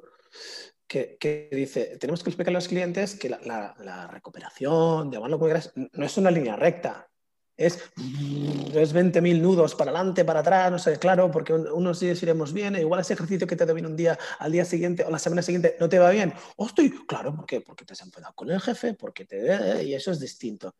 [0.88, 5.40] que, que dice, tenemos que explicarle a los clientes que la, la, la recuperación, como
[5.40, 7.10] quieras, no es una línea recta
[7.60, 7.76] es,
[8.74, 12.78] es 20.000 nudos para adelante, para atrás, no sé, claro, porque unos días iremos bien,
[12.78, 15.20] e igual ese ejercicio que te da bien un día, al día siguiente o la
[15.20, 16.34] semana siguiente no te va bien.
[16.58, 17.60] Estoy, claro, ¿por qué?
[17.60, 19.84] Porque te has enfadado con el jefe, porque te...
[19.84, 20.76] y eso es distinto.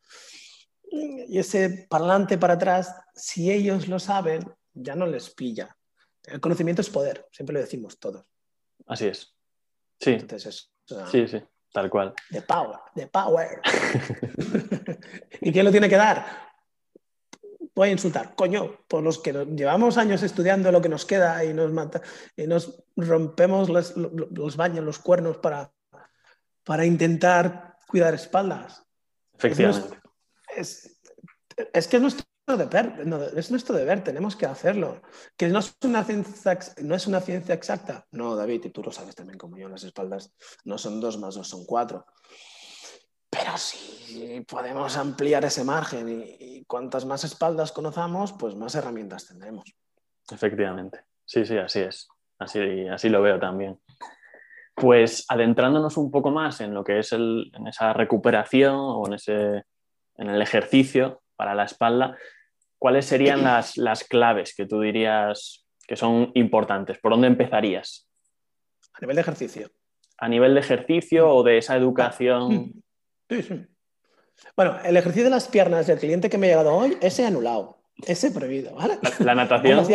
[0.90, 4.40] Y ese para adelante, para atrás, si ellos lo saben,
[4.74, 5.76] ya no les pilla.
[6.24, 8.26] El conocimiento es poder, siempre lo decimos todos.
[8.88, 9.36] Así es.
[10.00, 10.12] Sí.
[10.12, 10.72] Entonces
[11.12, 12.14] sí, sí, tal cual.
[12.32, 13.62] The power, the power.
[15.42, 16.49] ¿Y quién lo tiene que dar?
[17.80, 21.54] Voy a insultar, coño, por los que llevamos años estudiando lo que nos queda y
[21.54, 22.02] nos, mata,
[22.36, 25.72] y nos rompemos los, los, baños, los cuernos para,
[26.66, 28.86] para intentar cuidar espaldas.
[29.34, 29.98] Efectivamente.
[30.58, 31.00] Es,
[31.72, 32.26] es, que es nuestro,
[32.58, 35.02] deber, no, es nuestro deber, tenemos que hacerlo.
[35.38, 38.06] Que no es, una ciencia, no es una ciencia exacta.
[38.12, 40.34] No, David, y tú lo sabes también como yo, las espaldas
[40.66, 42.06] no son dos más dos, son cuatro.
[43.30, 49.64] Pero si podemos ampliar ese margen y, cuantas más espaldas conozcamos, pues más herramientas tendremos.
[50.32, 51.02] Efectivamente.
[51.26, 52.08] Sí, sí, así es.
[52.38, 53.80] Así, así lo veo también.
[54.76, 59.64] Pues adentrándonos un poco más en lo que es en esa recuperación o en, ese,
[60.16, 62.18] en el ejercicio para la espalda,
[62.78, 66.98] ¿cuáles serían las, las claves que tú dirías que son importantes?
[67.00, 68.08] ¿Por dónde empezarías?
[68.94, 69.72] A nivel de ejercicio.
[70.18, 72.84] A nivel de ejercicio o de esa educación
[73.30, 73.68] Sí, sí.
[74.56, 77.80] Bueno, el ejercicio de las piernas del cliente que me ha llegado hoy, ese anulado.
[78.06, 78.98] Ese prohibido, ¿vale?
[79.20, 79.86] La, natación.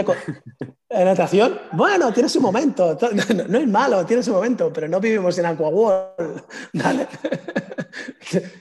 [0.90, 2.99] La natación, bueno, tiene su momento.
[3.49, 6.42] No, es malo, tiene su momento, pero no vivimos en Aquaworld,
[6.75, 7.09] ¿vale?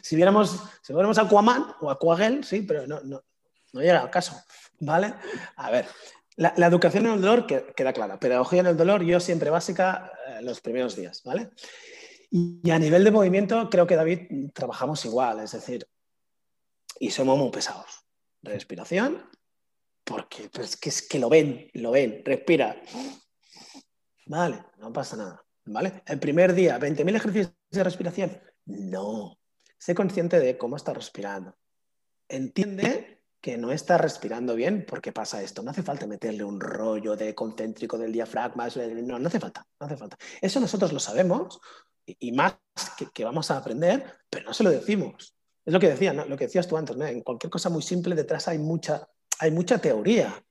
[0.03, 3.23] Si viéramos, si fuéramos Aquaman o Aquagel, sí, pero no, no,
[3.73, 4.39] no llega al caso,
[4.79, 5.11] ¿vale?
[5.55, 5.87] A ver,
[6.35, 8.19] la, educación en el dolor queda clara.
[8.19, 11.49] Pedagogía en el dolor, yo siempre básica eh, los primeros días, ¿vale?
[12.35, 15.87] Y a nivel de movimiento, creo que David trabajamos igual, es decir,
[16.99, 18.07] y somos muy pesados.
[18.41, 19.29] Respiración,
[20.03, 22.81] porque pues, que es que lo ven, lo ven, respira.
[24.25, 25.45] Vale, no pasa nada.
[25.65, 26.01] ¿Vale?
[26.07, 28.41] El primer día, 20.000 ejercicios de respiración.
[28.65, 29.37] No.
[29.77, 31.55] Sé consciente de cómo está respirando.
[32.27, 35.61] Entiende que no está respirando bien porque pasa esto.
[35.61, 38.69] No hace falta meterle un rollo de concéntrico del diafragma.
[38.69, 40.17] No, no hace falta, no hace falta.
[40.41, 41.59] Eso nosotros lo sabemos
[42.05, 42.57] y más
[43.13, 45.35] que, vamos a aprender, pero no se lo decimos.
[45.65, 48.47] Es lo que decía, lo que decías tú antes, en cualquier cosa muy simple detrás
[48.47, 49.07] hay mucha,
[49.39, 50.43] hay mucha teoría.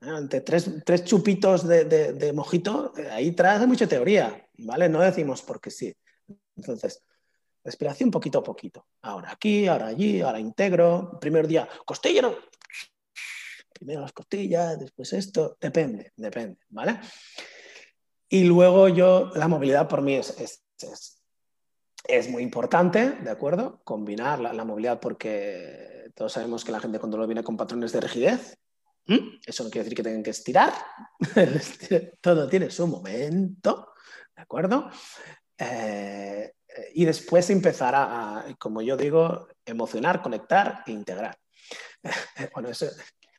[0.00, 4.88] Ante tres, tres chupitos de, de, mojito, eh, ahí trae mucha teoría, ¿vale?
[4.88, 5.92] No decimos porque sí.
[6.54, 7.02] Entonces,
[7.64, 8.86] respiración poquito a poquito.
[9.02, 11.18] Ahora aquí, ahora allí, ahora integro.
[11.20, 12.36] Primer día, costilla, no.
[13.72, 15.56] Primero las costillas, después esto.
[15.60, 17.00] Depende, depende, ¿vale?
[18.28, 20.62] Y luego yo, la movilidad por mí es,
[22.30, 23.80] muy importante, ¿de acuerdo?
[23.84, 28.00] Combinar la, movilidad porque todos sabemos que la gente con dolor viene con patrones de
[28.00, 28.58] rigidez.
[29.46, 30.72] Eso no quiere decir que tengan que estirar.
[32.20, 33.92] Todo tiene su momento,
[34.36, 34.90] ¿de acuerdo?
[35.56, 36.52] Eh,
[36.94, 41.38] y después empezar a, como yo digo, emocionar, conectar e integrar.
[42.54, 42.86] bueno, eso,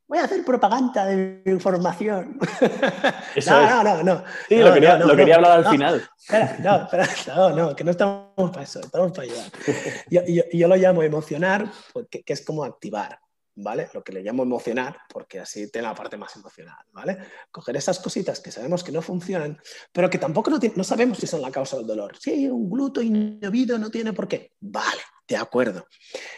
[0.10, 2.40] voy a hacer propaganda de información.
[3.48, 6.10] no, no, no, Sí, lo, quería, lo quería hablar al final.
[6.18, 9.46] Espera, no, espera, no, no, que no estamos para eso, estamos para ayudar.
[10.10, 13.20] Yo, yo, lo llamo emocionar, porque, que es como activar,
[13.56, 13.90] ¿vale?
[13.94, 17.20] Lo que le llamo emocionar, porque así tiene la parte más emocional, ¿vale?
[17.52, 19.60] Coger esas cositas que sabemos que no funcionan,
[19.92, 22.18] pero que tampoco no, no sabemos si son la causa del dolor.
[22.20, 24.54] Si un glúteo inhibido no tiene por qué.
[24.60, 25.86] Vale, de acuerdo.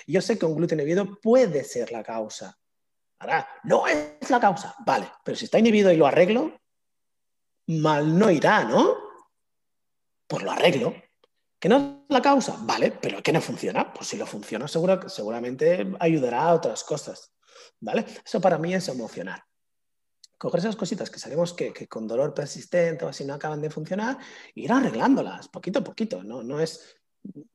[0.08, 2.58] Yo sé que un glúteo inhibido puede ser la causa,
[3.64, 4.76] No es la causa.
[4.86, 6.60] Vale, pero si está inhibido y lo arreglo,
[7.68, 8.96] mal no irá, ¿no?
[10.28, 10.94] Pues lo arreglo.
[11.60, 12.58] ¿Que no es la causa?
[12.62, 13.94] Vale, pero que no funciona.
[13.94, 17.34] Pues si lo funciona, seguro, seguramente ayudará a otras cosas.
[17.80, 18.06] ¿Vale?
[18.26, 19.44] Eso para mí es emocionar.
[20.38, 24.18] Coger esas cositas que sabemos que, con dolor persistente o así no acaban de funcionar,
[24.56, 26.24] ir arreglándolas poquito a poquito.
[26.24, 26.98] No, no es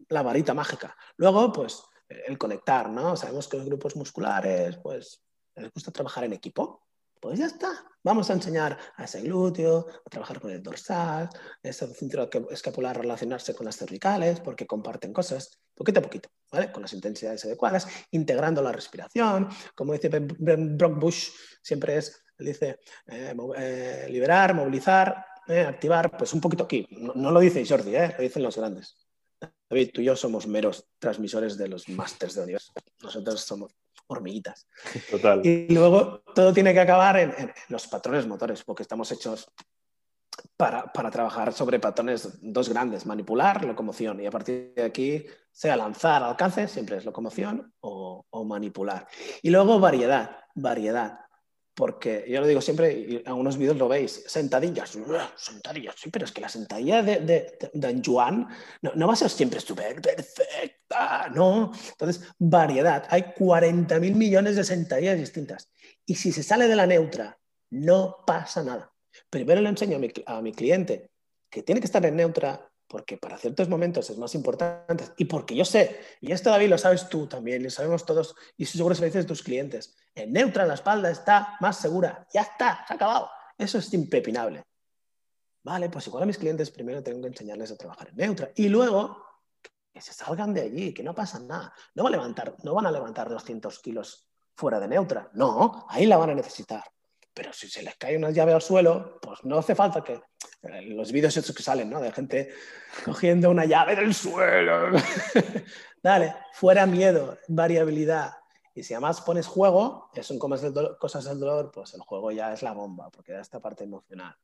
[0.09, 0.97] la varita mágica.
[1.17, 3.17] Luego, pues el conectar, ¿no?
[3.17, 5.26] Sabemos que los grupos musculares, pues
[5.57, 6.87] les gusta trabajar en equipo,
[7.21, 11.29] pues ya está, Vamos a enseñar a ese glúteo, a trabajar con el dorsal,
[11.61, 16.71] ese cinturón escapular relacionarse con las cervicales, porque comparten cosas, poquito a poquito, ¿vale?
[16.71, 19.49] Con las intensidades adecuadas, integrando la respiración.
[19.75, 26.41] Como dice Brock Bush, siempre es, dice, eh, eh, liberar, movilizar, eh, activar, pues un
[26.41, 26.87] poquito aquí.
[26.93, 29.05] No, lo dice Jordi, lo dicen los grandes.
[29.69, 32.73] David, tú y yo somos meros transmisores de los másters de universo.
[33.03, 33.73] Nosotros somos
[34.07, 34.67] hormiguitas.
[35.11, 35.41] Total.
[35.45, 39.51] Y luego todo tiene que acabar en, los patrones motores, porque estamos hechos
[40.57, 44.21] para, trabajar sobre patrones dos grandes, manipular, locomoción.
[44.21, 49.07] Y a partir de aquí, sea lanzar, alcance, siempre es locomoción o, o manipular.
[49.43, 51.26] Y luego variedad, variedad
[51.77, 54.97] porque yo lo digo siempre, y en algunos vídeos lo veis, sentadillas,
[55.37, 57.21] sentadillas, sí, pero es que la sentadilla de,
[57.73, 58.49] de, Juan
[58.81, 61.73] no, va a ser siempre súper perfecta, no.
[61.91, 65.71] Entonces, variedad, hay 40 mil millones de sentadillas distintas.
[66.07, 67.39] Y si se sale de la neutra,
[67.71, 68.91] no pasa nada.
[69.29, 71.11] Primero le enseño a mi cliente
[71.51, 75.55] que tiene que estar en neutra porque para ciertos momentos es más importante y porque
[75.57, 79.01] yo sé, y esto David lo sabes tú también, lo sabemos todos, y seguro se
[79.01, 82.97] lo dices tus clientes, en neutra la espalda está más segura, ya está, se ha
[82.97, 84.65] acabado, eso es impepinable.
[85.63, 88.69] Vale, pues igual a mis clientes primero tengo que enseñarles a trabajar en neutra y
[88.69, 89.25] luego
[89.93, 92.87] que se salgan de allí, que no pasa nada, no, va a levantar, no van
[92.87, 96.85] a levantar 200 kilos fuera de neutra, no, ahí la van a necesitar.
[97.37, 100.15] Pero si se les cae una llave al suelo, pues no hace falta que
[100.63, 102.01] eh, los vídeos esos que salen, ¿no?
[102.01, 102.49] De gente
[103.05, 104.99] cogiendo una llave del suelo.
[106.03, 108.33] Dale, fuera miedo, variabilidad.
[108.75, 112.63] Y si además pones juego, es son cosas del dolor, pues el juego ya es
[112.63, 114.35] la bomba, porque da esta parte emocional.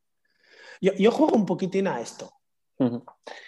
[0.79, 2.31] Yo, yo juego un poquitín a esto.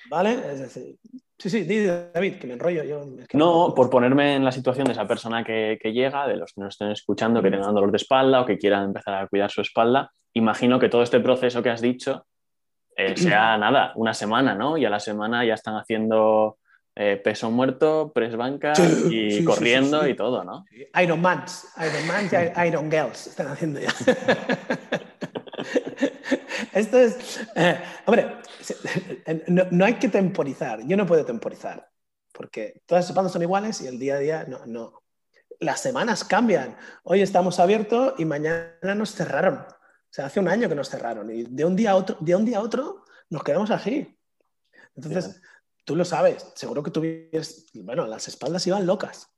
[0.09, 0.53] ¿Vale?
[0.53, 0.99] Es decir,
[1.39, 3.05] Sí, sí, David, que me enrollo yo.
[3.33, 6.75] no, por ponerme en la situación de esa persona que, llega, de los que nos
[6.75, 10.13] estén escuchando, que tengan dolor de espalda o que quieran empezar a cuidar su espalda,
[10.33, 12.27] imagino que todo este proceso que has dicho
[12.97, 14.79] eh, sea nada, una semana, ¿no?
[14.79, 16.59] Y a la semana ya están haciendo
[16.95, 18.73] eh, peso muerto, press banca
[19.11, 20.65] y corriendo y todo, ¿no?
[21.03, 23.89] Iron Mans, Iron Mans y Iron Girls están haciendo ya.
[26.75, 28.37] Esto es, eh, hombre,
[29.71, 30.85] no, hay que temporizar.
[30.87, 31.89] Yo no puedo temporizar,
[32.33, 35.03] porque todas las bandas son iguales y el día a día no, no.
[35.61, 36.77] Las semanas cambian.
[37.05, 39.59] Hoy estamos abiertos y mañana nos cerraron.
[39.59, 42.35] O sea, hace un año que nos cerraron y de un día a otro, de
[42.35, 44.19] un día a otro nos quedamos aquí.
[44.97, 45.41] Entonces,
[45.85, 49.31] tú lo sabes, seguro que tuvieras, bueno, las espaldas iban locas.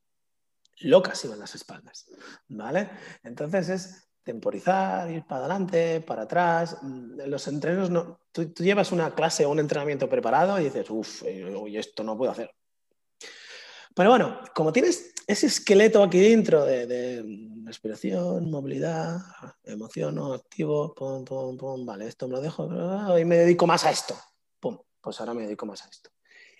[0.80, 2.06] Locas iban las espaldas,
[2.48, 2.90] ¿vale?
[3.22, 6.76] Entonces es temporizar, ir para adelante, para atrás.
[6.82, 11.22] Mm, los entrenos, no, tú, llevas una clase o un entrenamiento preparado y dices, uff,
[11.24, 12.50] eh, esto no puedo hacer.
[13.94, 17.24] Pero bueno, como tienes ese esqueleto aquí dentro de,
[17.64, 19.18] respiración, movilidad,
[19.64, 20.34] emoción, ¿no?
[20.34, 24.16] activo, pum, pum, pum, vale, esto me lo dejo y me dedico más a esto.
[24.60, 26.10] Pum, pues ahora me dedico más a esto.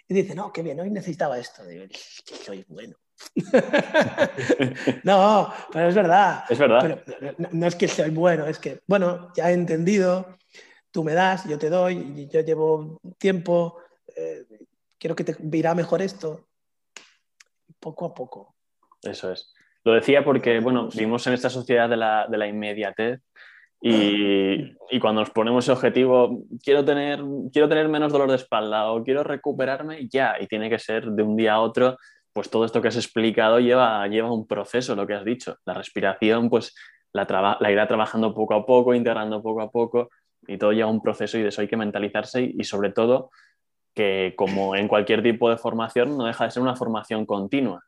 [0.09, 1.63] Y dice, no, qué bien, hoy necesitaba esto.
[2.45, 2.97] Soy bueno.
[5.05, 6.45] no, pero es verdad.
[6.49, 7.03] Es verdad.
[7.53, 10.37] no, es que sea bueno, es que, bueno, ya he entendido,
[10.91, 13.79] tú me das, yo te doy, yo llevo tiempo,
[14.15, 14.45] eh,
[14.99, 16.47] quiero que te irá mejor esto.
[17.79, 18.55] Poco a poco.
[19.03, 19.55] Eso es.
[19.85, 23.21] Lo decía porque, bueno, vivimos en esta sociedad de la, de la inmediatez
[23.81, 28.91] y, y, cuando nos ponemos ese objetivo, quiero tener, quiero tener menos dolor de espalda
[28.91, 31.97] o quiero recuperarme, ya, y tiene que ser de un día a otro
[32.37, 35.57] pues todo esto que has explicado lleva, lleva un proceso, lo que has dicho.
[35.65, 36.75] La respiración, pues
[37.15, 40.11] la, la irá trabajando poco a poco, integrando poco a poco,
[40.47, 43.31] y todo lleva un proceso y de eso hay que mentalizarse y, sobre todo
[43.95, 47.83] que como en cualquier tipo de formación no deja de ser una formación continua.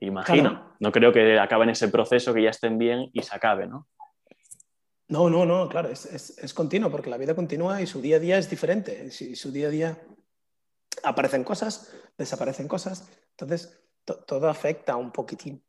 [0.00, 0.74] Imagino.
[0.78, 3.88] No creo que acaben ese proceso, que ya estén bien y se acabe, ¿no?
[5.08, 8.18] No, no, no, claro, es, es, continuo porque la vida continúa y su día a
[8.20, 9.08] día es diferente.
[9.18, 9.98] Y su día a día
[11.04, 15.62] aparecen cosas, desaparecen cosas, entonces todo afecta un poquitín.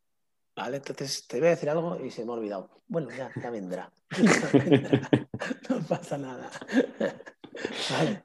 [0.56, 0.78] ¿Vale?
[0.78, 2.70] Entonces te voy a decir algo y se me ha olvidado.
[2.88, 3.92] Bueno, ya, ya vendrá.
[5.70, 6.50] No pasa nada.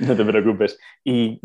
[0.00, 0.78] No te preocupes.
[1.04, 1.40] Y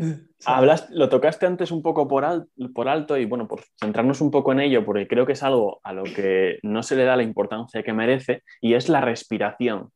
[0.46, 4.52] hablas, lo tocaste antes un poco por, por alto y bueno, por centrarnos un poco
[4.52, 7.22] en ello, porque creo que es algo a lo que no se le da la
[7.22, 9.90] importancia que merece y es la respiración.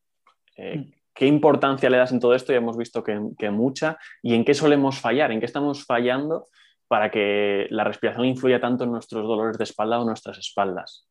[0.56, 0.90] Eh, mm.
[1.14, 2.52] ¿Qué importancia le das en todo esto?
[2.52, 3.98] Ya hemos visto que, mucha.
[4.22, 5.32] ¿Y en qué solemos fallar?
[5.32, 6.48] ¿En qué estamos fallando
[6.90, 11.06] para que la respiración influya tanto en nuestros dolores de espalda o nuestras espaldas?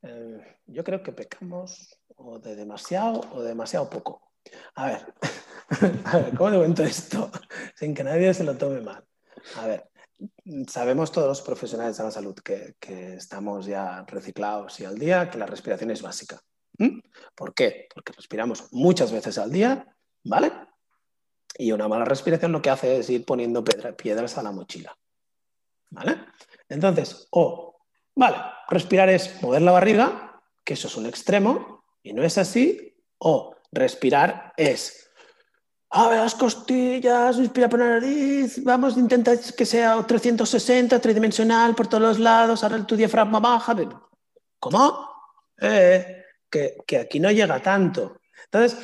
[0.00, 4.32] Eh, yo creo que pecamos o de demasiado o de demasiado poco.
[4.76, 5.14] A ver,
[6.38, 7.30] ¿cómo te cuento esto?
[7.76, 9.04] Sin que nadie se lo tome mal.
[9.56, 9.90] A ver,
[10.66, 15.28] sabemos todos los profesionales de la salud que, que estamos ya reciclados y al día
[15.28, 16.40] que la respiración es básica.
[17.34, 17.86] ¿Por qué?
[17.94, 19.94] Porque respiramos muchas veces al día,
[20.24, 20.50] ¿vale?
[21.60, 24.96] Y una mala respiración lo que hace es ir poniendo piedras a la mochila,
[25.90, 26.16] ¿vale?
[26.70, 27.76] Entonces, o,
[28.14, 28.38] vale,
[28.68, 33.54] respirar es mover la barriga, que eso es un extremo, y no es así, o
[33.72, 35.10] respirar es
[35.92, 42.02] ver las costillas, inspira por la nariz, vamos, intenta que sea 360, tridimensional por todos
[42.02, 43.76] los lados, ahora tu diafragma baja.
[44.58, 45.10] ¿Cómo?
[45.60, 48.20] Eh, que, que, aquí no llega tanto.
[48.44, 48.78] Entonces,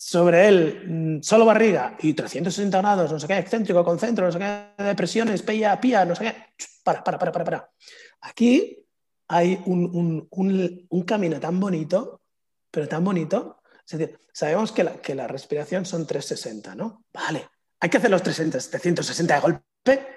[0.00, 4.38] sobre él, mm, solo barriga y 360 grados, no sé qué, excéntrico, concentro, no sé
[4.38, 6.66] qué, depresiones, pía, pía, no sé qué.
[6.82, 7.70] Para, para, para, para, para.
[8.22, 8.82] Aquí
[9.28, 12.22] hay un, un, un, camino tan bonito,
[12.70, 17.04] pero tan bonito, es decir, sabemos que la, que la respiración son 360, ¿no?
[17.12, 20.08] Vale, hay que hacer los 360, 360 de golpe.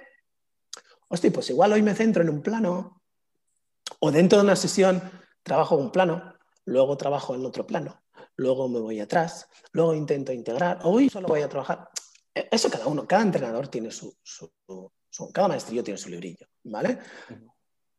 [1.09, 3.01] Hostia, pues igual hoy me centro en un plano,
[3.99, 5.01] o dentro de una sesión
[5.43, 8.01] trabajo un plano, luego trabajo en otro plano,
[8.35, 11.89] luego me voy atrás, luego intento integrar, hoy solo voy a trabajar.
[12.33, 14.51] E, eso cada uno, cada entrenador tiene su, su,
[15.31, 16.99] cada maestrillo tiene su librillo, ¿vale?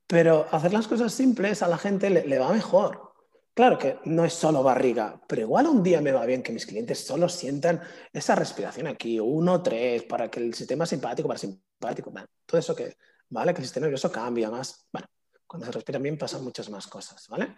[0.06, 3.14] Pero hacer las cosas simples a la gente le, le va mejor.
[3.54, 6.66] Claro que no es solo barriga, pero igual un día me va bien que mis
[6.66, 7.80] clientes solo sientan
[8.12, 12.12] esa respiración aquí, uno, tres, para que el sistema simpático, para simpático,
[12.46, 12.96] todo eso que,
[13.28, 13.54] ¿vale?
[13.54, 14.88] Que el sistema nervioso cambia más.
[14.92, 15.06] Bueno,
[15.46, 17.56] cuando se respira bien pasan muchas más cosas, ¿vale?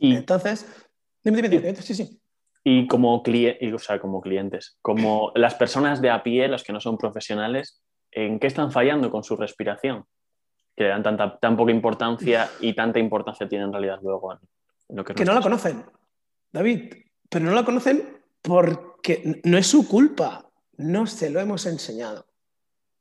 [0.00, 0.66] Y, Entonces,
[1.30, 2.20] dime, dime, dime, sí, sí.
[2.64, 6.80] Y como, o sea, como clientes, como las personas de a pie, los que no
[6.80, 10.04] son profesionales, ¿en qué están fallando con su respiración?
[10.74, 14.38] Que le dan tanta, tan poca importancia y tanta importancia tiene en realidad luego
[14.88, 15.84] que, no la conocen,
[16.52, 16.92] David,
[17.28, 22.26] pero no la conocen porque no es su culpa, no se lo hemos enseñado.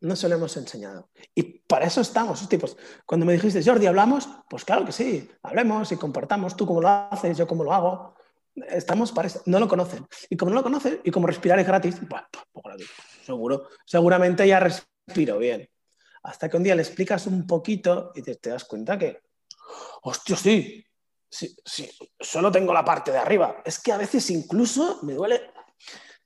[0.02, 1.10] No se lo hemos enseñado.
[1.34, 2.78] Y para eso estamos, tipos.
[3.06, 4.28] Cuando me dijiste, Jordi, ¿hablamos?
[4.50, 8.15] Pues claro que sí, hablemos y compartamos, tú cómo lo haces, yo cómo lo hago.
[8.70, 9.42] Estamos para eso.
[9.46, 10.08] No lo conocen.
[10.30, 12.24] Y como no lo conocen, y como respirar es gratis, pues,
[13.26, 15.70] seguro, seguramente ya respiro bien.
[16.24, 19.22] Hasta que un día le explicas un poquito y te, te das cuenta que,
[20.04, 20.84] hostia, sí,
[21.30, 21.90] sí, sí,
[22.20, 23.62] solo tengo la parte de arriba.
[23.66, 25.52] Es que a veces incluso me duele,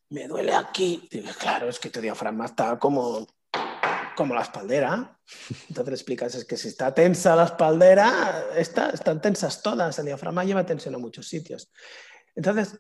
[0.10, 1.10] me duele aquí.
[1.40, 3.28] claro, es que tu diafragma está como,
[4.16, 5.20] como la espaldera.
[5.68, 9.98] Entonces le explicas, es que si está tensa la espaldera, está, están tensas todas.
[10.00, 11.72] El diafragma lleva tensión a muchos sitios.
[12.40, 12.80] Entonces,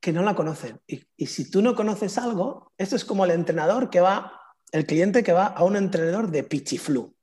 [0.00, 0.80] que no la conocen.
[0.86, 4.84] Y, y si tú no conoces algo, esto es como el entrenador que va, el
[4.84, 7.16] cliente que va a un entrenador de pichiflu.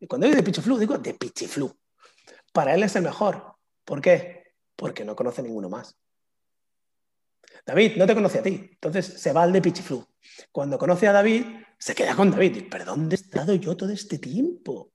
[0.00, 1.78] Y cuando digo de pichiflu, digo de pichiflu
[2.52, 3.54] para él es el mejor.
[3.84, 4.54] ¿Por qué?
[4.76, 5.96] Porque no conoce ninguno más.
[7.64, 10.06] David no te conoce a ti, entonces se va al de Pichiflu.
[10.50, 11.44] Cuando conoce a David,
[11.78, 12.64] se queda con David.
[12.70, 14.90] ¿Pero dónde he estado yo todo este tiempo?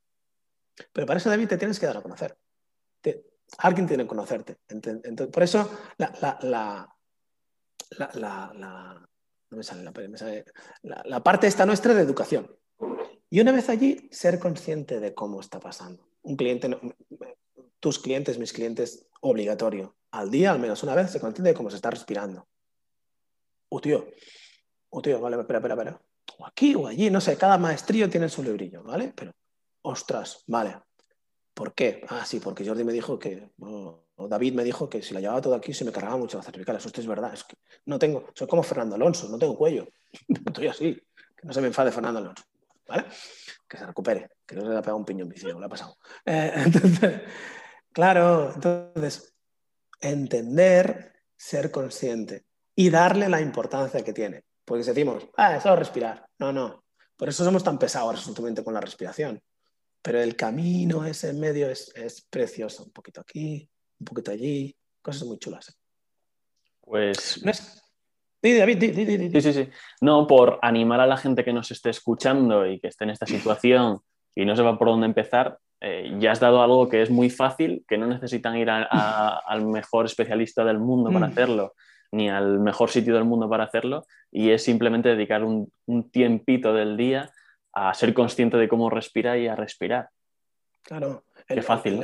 [0.92, 2.38] Pero para eso, David, te tienes que dar a conocer.
[3.58, 4.58] Alguien tiene que conocerte.
[5.32, 6.96] por eso, la,
[11.06, 12.50] la parte esta nuestra de educación.
[13.30, 16.08] Y una vez allí, ser consciente de cómo está pasando.
[16.22, 16.70] Un cliente,
[17.80, 19.96] tus clientes, mis clientes, obligatorio.
[20.12, 22.48] Al día, al menos una vez, se consciente de cómo se está respirando.
[23.70, 24.06] Uh, tío.
[24.92, 26.02] Uh, tío, vale, espera, espera, espera.
[26.38, 29.12] O aquí o allí, no sé, cada maestrillo tiene su librillo, ¿vale?
[29.16, 29.32] Pero,
[29.82, 30.78] ostras, vale.
[31.54, 32.04] ¿Por qué?
[32.10, 35.42] Ah, sí, porque Jordi me dijo que, o David me dijo que si la llevaba
[35.42, 36.76] todo aquí se me cargaba mucho la cervical.
[36.76, 37.46] Eso es verdad, es
[37.86, 39.88] no tengo, soy como Fernando Alonso, no tengo cuello.
[40.48, 40.96] Estoy así,
[41.36, 42.44] que no se me enfade Fernando Alonso,
[42.88, 43.06] ¿vale?
[43.68, 45.98] Que se recupere, que no se le ha pegado un piñón vicio, le ha pasado.
[46.26, 47.22] Eh, entonces,
[47.94, 49.36] Claro, entonces,
[50.02, 52.46] entender, ser consciente
[52.76, 54.44] y darle la importancia que tiene.
[54.66, 56.28] Porque decimos, ah, es solo respirar.
[56.40, 56.84] No, no.
[57.16, 59.40] Por eso somos tan pesados resultamente con la respiración.
[60.04, 62.84] Pero el camino ese en medio es, precioso.
[62.84, 63.68] Un poquito aquí,
[64.00, 65.76] un poquito allí, cosas muy chulas.
[66.82, 67.42] Pues.
[68.44, 69.70] Sí, sí, sí.
[70.02, 73.26] No, por animar a la gente que nos esté escuchando y que esté en esta
[73.26, 74.00] situación
[74.36, 77.84] y no sepa por dónde empezar, eh, ya has dado algo que es muy fácil,
[77.88, 81.32] que no necesitan ir al mejor especialista del mundo para mm.
[81.32, 81.74] hacerlo,
[82.12, 85.72] ni al mejor sitio del mundo para hacerlo, y es simplemente dedicar un,
[86.12, 87.32] tiempito del día
[87.74, 90.10] a ser consciente de cómo respira y a respirar.
[90.84, 91.26] Claro.
[91.48, 92.04] Qué fácil.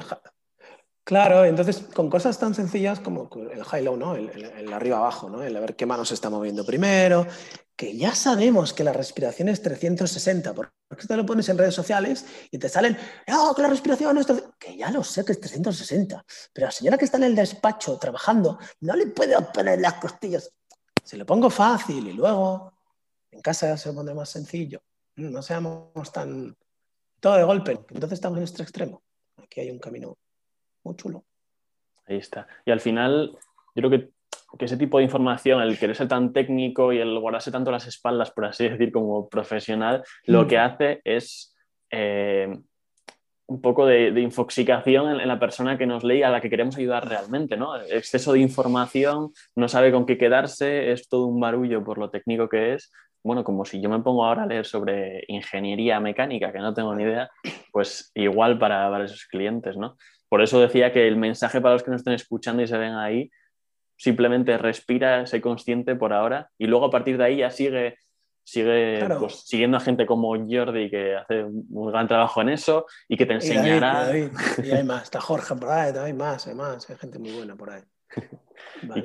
[1.03, 4.15] claro, entonces con cosas tan sencillas como el high-low, ¿no?
[4.15, 5.43] El, el arriba-abajo, ¿no?
[5.43, 7.25] el a ver qué mano se está moviendo primero,
[7.79, 12.25] que ya sabemos que la respiración es 360, porque te lo pones en redes sociales
[12.51, 12.97] y te salen,
[13.31, 14.27] oh, que la respiración es...
[14.59, 17.97] Que ya lo sé que es 360, pero la señora que está en el despacho
[17.97, 20.51] trabajando no le puede poner las costillas.
[21.05, 22.73] Se lo pongo fácil y luego
[23.31, 24.81] en casa se pone más sencillo.
[25.19, 26.55] No seamos tan...
[27.19, 27.71] Todo de golpe.
[27.71, 29.03] Entonces estamos en nuestro extremo.
[29.37, 30.17] Aquí hay un camino
[30.83, 31.25] muy chulo.
[32.05, 32.47] Ahí está.
[32.65, 33.37] Y al final,
[33.75, 34.09] yo creo que,
[34.59, 38.31] ese tipo de información, el querer ser tan técnico y el guardarse tanto las espaldas,
[38.31, 41.55] por así decir, como profesional, lo que hace es
[41.91, 42.57] eh,
[43.49, 47.07] un poco de, infoxicación en, la persona que nos lee a la que queremos ayudar
[47.09, 47.75] realmente, ¿no?
[47.81, 52.47] Exceso de información, no sabe con qué quedarse, es todo un barullo por lo técnico
[52.47, 52.91] que es.
[53.23, 56.95] Bueno, como si yo me pongo ahora a leer sobre ingeniería mecánica, que no tengo
[56.95, 57.29] ni idea,
[57.71, 59.97] pues igual para, para esos clientes, ¿no?
[60.29, 62.93] Por eso decía que el mensaje para los que nos estén escuchando y se ven
[62.93, 63.29] ahí,
[63.97, 67.97] simplemente respira, sé consciente por ahora y luego a partir de ahí ya sigue,
[68.45, 73.17] sigue pues, siguiendo a gente como Jordi que hace un gran trabajo en eso y
[73.17, 74.17] que te enseñará.
[74.17, 77.55] Y, hay más, está Jorge por ahí, hay más, hay más, hay gente muy buena
[77.55, 77.81] por ahí.
[78.83, 79.01] Y,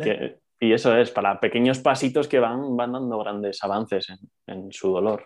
[0.73, 4.09] eso es, para pequeños pasitos que van, van dando grandes avances
[4.47, 5.25] en, su dolor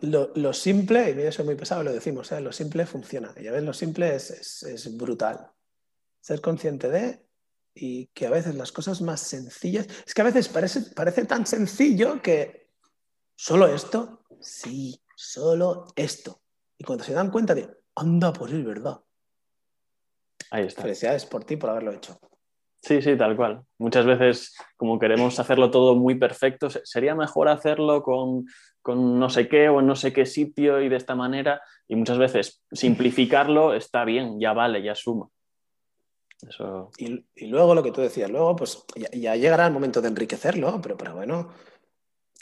[0.00, 2.40] lo, simple, y eso es muy pesado, lo decimos, ¿eh?
[2.40, 3.32] lo simple funciona.
[3.36, 5.50] Y a veces lo simple es, brutal.
[6.20, 7.24] Ser consciente de
[7.74, 11.46] y que a veces las cosas más sencillas, es que a veces parece, parece tan
[11.46, 12.70] sencillo que
[13.34, 16.40] solo esto, sí, solo esto.
[16.78, 18.98] Y cuando se dan cuenta de, anda por él, ¿verdad?
[20.50, 20.82] Ahí está.
[20.82, 22.18] Felicidades por ti por haberlo hecho.
[22.86, 23.62] Sí, sí, tal cual.
[23.78, 28.46] Muchas veces, como queremos hacerlo todo muy perfecto, sería mejor hacerlo con,
[28.86, 31.60] no sé qué o en no sé qué sitio y de esta manera.
[31.88, 35.28] Y muchas veces simplificarlo está bien, ya vale, ya suma.
[36.48, 36.92] Eso...
[36.96, 40.96] Y, luego lo que tú decías, luego pues ya, llegará el momento de enriquecerlo, pero,
[40.96, 41.48] pero bueno,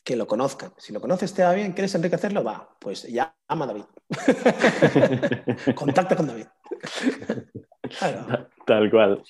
[0.05, 0.75] que lo conozcan.
[0.77, 2.45] Si lo conoces te va bien, ¿quieres enriquecerlo?
[2.45, 3.85] Va, pues ya ama a David.
[5.75, 6.49] Contacta con David.
[8.67, 9.23] Tal cual.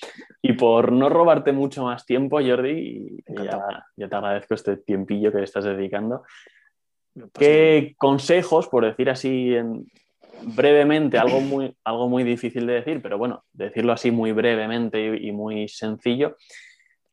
[0.43, 5.45] Y por no robarte mucho más tiempo, Jordi, ya, te agradezco este tiempillo que le
[5.45, 6.23] estás dedicando.
[7.33, 9.57] ¿Qué consejos, por decir así
[10.43, 15.33] brevemente, algo muy, algo muy difícil de decir, pero bueno, decirlo así muy brevemente y,
[15.33, 16.37] muy sencillo,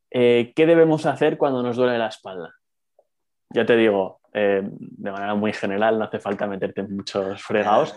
[0.10, 2.54] eh, ¿qué debemos hacer cuando nos duele la espalda?
[3.49, 7.95] Ya te digo, eh, de manera muy general, no hace falta meterte en muchos fregados.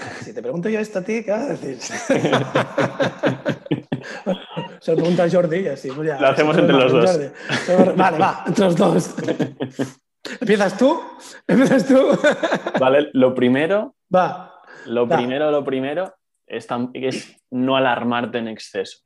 [0.24, 1.78] Si te pregunto yo esto a ti, ¿qué vas a decir?
[4.80, 5.90] Se lo pregunta Jordi y así.
[5.90, 7.18] Pues lo hacemos entre los dos.
[7.96, 9.14] Vale, va, entre los dos.
[10.40, 11.00] ¿Empiezas tú?
[11.46, 11.98] ¿Empiezas tú?
[12.78, 13.94] Vale, lo primero.
[14.14, 14.54] Va.
[14.86, 16.14] Lo primero, lo primero
[16.46, 19.00] es, es, no alarmarte en exceso.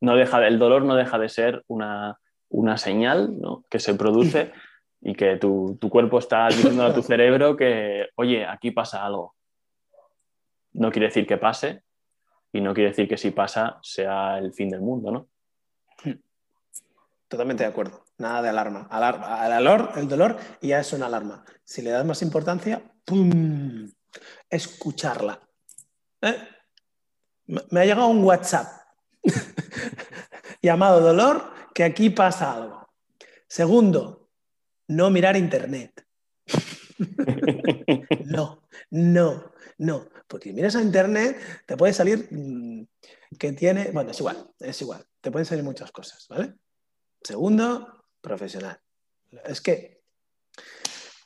[0.00, 2.18] No deja, el dolor no deja de ser una,
[2.48, 3.64] una señal ¿no?
[3.70, 4.52] que se produce
[5.02, 9.34] y que tu, cuerpo está diciendo a tu cerebro que, oye, aquí pasa algo.
[10.74, 11.82] No quiere decir que pase
[12.52, 15.28] y no quiere decir que si pasa sea el fin del mundo, ¿no?
[17.26, 18.04] Totalmente de acuerdo.
[18.18, 18.86] Nada de alarma.
[18.90, 19.44] alarma.
[19.46, 21.44] El, dolor, el dolor ya es una alarma.
[21.64, 23.90] Si le das más importancia, ¡pum!
[24.48, 25.40] Escucharla.
[26.20, 26.36] ¿Eh?
[27.46, 28.68] Me ha llegado un WhatsApp
[30.62, 32.88] llamado dolor, que aquí pasa algo.
[33.48, 34.21] Segundo,
[34.94, 36.04] no mirar internet.
[38.26, 40.08] no, no, no.
[40.26, 42.86] Porque si miras a internet, te puede salir mm,
[43.38, 43.90] que tiene.
[43.92, 45.04] Bueno, es igual, es igual.
[45.20, 46.54] Te pueden salir muchas cosas, ¿vale?
[47.22, 48.78] Segundo, profesional.
[49.44, 50.02] Es que,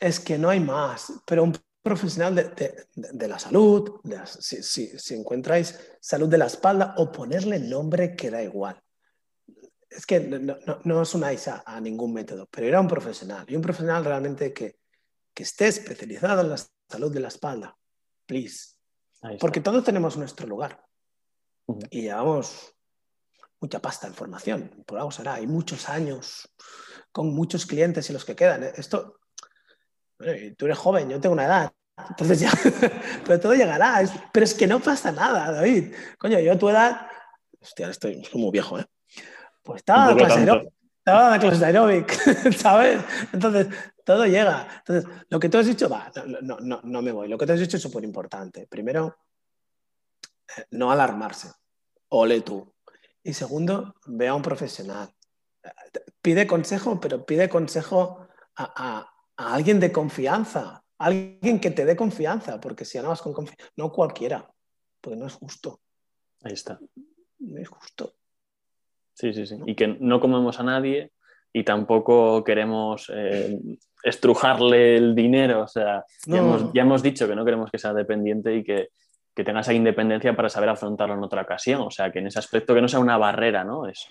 [0.00, 4.00] es que no hay más, pero un profesional de, la salud,
[4.40, 8.82] si, encontráis salud de la espalda o ponerle nombre que da igual
[9.88, 13.62] es que no, no, os unáis a, ningún método, pero era un profesional y un
[13.62, 14.78] profesional realmente que,
[15.34, 16.56] esté especializado en la
[16.88, 17.76] salud de la espalda.
[18.24, 18.76] Please.
[19.38, 20.82] Porque todos tenemos nuestro lugar
[21.90, 22.74] y llevamos
[23.60, 26.48] mucha pasta en formación, por algo será, hay muchos años
[27.12, 28.62] con muchos clientes y los que quedan.
[28.62, 29.20] Esto,
[30.56, 31.72] tú eres joven, yo tengo una edad,
[32.08, 32.52] entonces ya,
[33.26, 34.00] pero todo llegará.
[34.32, 35.94] pero es que no pasa nada, David.
[36.18, 37.08] Coño, yo a tu edad,
[37.60, 38.86] hostia, estoy muy viejo, ¿eh?
[39.66, 42.12] Pues estaba de clase estaba de clase aeróbic,
[42.56, 43.04] ¿sabes?
[43.32, 43.68] Entonces,
[44.04, 44.66] todo llega.
[44.78, 46.10] Entonces, lo que tú has dicho, va,
[46.42, 47.28] no, no, no me voy.
[47.28, 48.66] Lo que tú has dicho es súper importante.
[48.68, 49.16] Primero,
[50.56, 51.50] eh, no alarmarse.
[52.08, 52.72] Ole tú.
[53.24, 55.12] Y segundo, ve a un profesional.
[56.22, 60.84] Pide consejo, pero pide consejo a, alguien de confianza.
[60.98, 64.48] Alguien que te dé confianza, porque si no vas con confianza, no cualquiera,
[65.00, 65.80] porque no es justo.
[66.42, 66.78] Ahí está.
[67.40, 68.14] No es justo.
[69.16, 69.56] Sí, sí, sí.
[69.64, 71.10] Y que no comemos a nadie
[71.50, 73.58] y tampoco queremos eh,
[74.02, 75.62] estrujarle el dinero.
[75.62, 76.38] O sea, ya,
[76.82, 78.90] hemos, dicho que no queremos que sea dependiente y que,
[79.34, 81.80] tenga esa independencia para saber afrontarlo en otra ocasión.
[81.80, 83.86] O sea, que en ese aspecto que no sea una barrera, ¿no?
[83.86, 84.06] Es...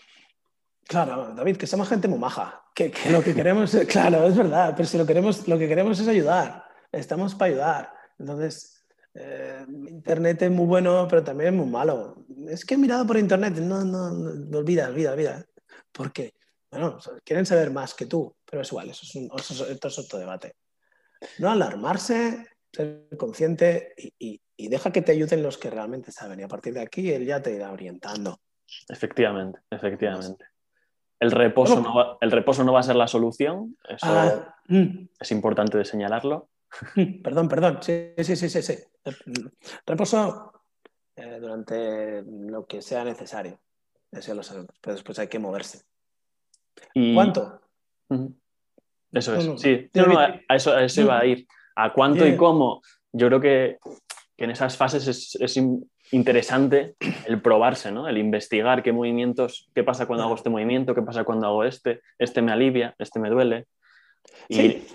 [0.87, 2.63] Claro, David, que somos gente muy maja.
[2.73, 6.07] Que, lo que queremos, claro, es verdad, pero si lo, queremos, lo que queremos es
[6.07, 6.65] ayudar.
[6.91, 7.93] Estamos para ayudar.
[8.17, 8.74] Entonces,
[9.15, 12.25] eh, Internet es muy bueno, pero también es muy malo.
[12.49, 15.45] Es que he mirado por Internet, no, no, no olvida, olvida, olvida.
[15.91, 16.33] ¿Por qué?
[16.69, 19.31] Bueno, quieren saber más que tú, pero es igual, eso es, un,
[19.69, 20.55] esto es otro debate.
[21.39, 26.39] No alarmarse, ser consciente y, deja que te ayuden los que realmente saben.
[26.41, 28.41] Y a partir de aquí él ya te irá orientando.
[28.89, 30.45] Efectivamente, efectivamente.
[31.19, 35.07] El reposo, no va, el reposo no va a ser la solución, eso ah, mm.
[35.17, 36.49] es importante de señalarlo.
[37.23, 38.61] Perdón, perdón, sí, sí, sí, sí.
[38.61, 38.75] sí.
[39.85, 40.51] Reposo
[41.15, 43.59] eh, durante lo que sea necesario,
[44.11, 45.83] eso lo sabemos, pero después hay que moverse.
[47.13, 47.61] ¿Cuánto?
[49.11, 51.47] Eso es, sí, a, eso, eso iba a ir.
[51.75, 52.81] ¿A cuánto y cómo?
[53.11, 53.77] Yo creo que,
[54.37, 55.59] en esas fases es,
[56.11, 56.95] interesante
[57.25, 58.07] el probarse, ¿no?
[58.07, 62.01] El investigar qué movimientos, qué pasa cuando hago este movimiento, qué pasa cuando hago este,
[62.19, 63.67] este me alivia, este me duele.
[64.49, 64.85] Sí.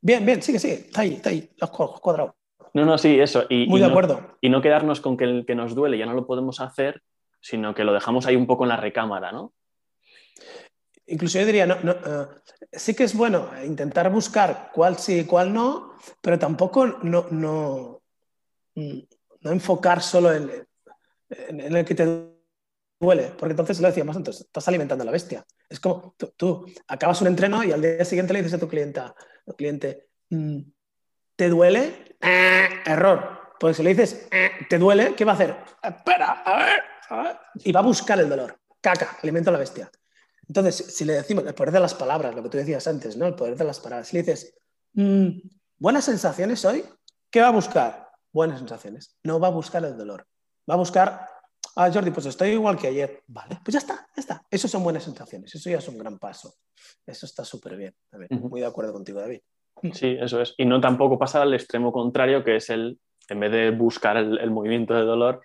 [0.00, 2.34] Bien, bien, sigue, sigue, está ahí, está ahí, los cuadrados.
[2.74, 3.44] No, no, sí, eso.
[3.48, 4.36] Y, Muy de acuerdo.
[4.40, 7.02] Y no quedarnos con que el que nos duele ya no lo podemos hacer,
[7.40, 9.52] sino que lo dejamos ahí un poco en la recámara, ¿no?
[11.06, 12.26] Incluso yo diría, no, eh,
[12.72, 18.02] sí que es bueno intentar buscar cuál sí y cuál no, pero tampoco no, no,
[18.74, 20.50] no enfocar solo en,
[21.28, 22.04] en, el que te
[23.00, 25.44] duele, porque entonces lo decíamos antes, estás alimentando a la bestia.
[25.68, 29.14] Es como tú, acabas un entreno y al día siguiente le dices a tu clienta,
[29.56, 30.60] cliente, mm,
[31.36, 32.16] ¿te duele?
[32.20, 33.54] Eh, error.
[33.58, 35.14] Pues si le dices, eh, ¿te duele?
[35.14, 35.56] ¿Qué va a hacer?
[35.82, 37.36] Espera, a ver, a ver.
[37.64, 38.58] Y va a buscar el dolor.
[38.80, 39.90] Caca, alimento a la bestia.
[40.48, 43.26] Entonces, si le decimos el poder de las palabras, lo que tú decías antes, ¿no?
[43.26, 44.08] El poder de las palabras.
[44.08, 44.54] Si le dices,
[44.94, 45.28] mm,
[45.78, 46.84] buenas sensaciones hoy,
[47.30, 48.10] ¿qué va a buscar?
[48.32, 49.16] Buenas sensaciones.
[49.22, 50.26] No va a buscar el dolor.
[50.68, 51.28] Va a buscar,
[51.76, 53.22] ah, Jordi, pues estoy igual que ayer.
[53.28, 54.46] Vale, pues ya está, ya está.
[54.50, 55.54] Eso son buenas sensaciones.
[55.54, 56.54] Eso ya es un gran paso.
[57.06, 57.94] Eso está súper bien.
[58.30, 59.40] Muy de acuerdo contigo, David.
[59.92, 60.54] Sí, eso es.
[60.56, 62.98] Y no tampoco pasar al extremo contrario, que es el,
[63.28, 65.42] en vez de buscar el movimiento de dolor,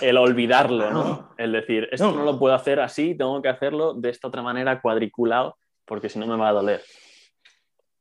[0.00, 1.30] el, olvidarlo, ¿no?
[1.38, 2.24] El decir, esto no.
[2.24, 6.26] lo puedo hacer así, tengo que hacerlo de esta otra manera cuadriculado, porque si no
[6.26, 6.82] me va a doler.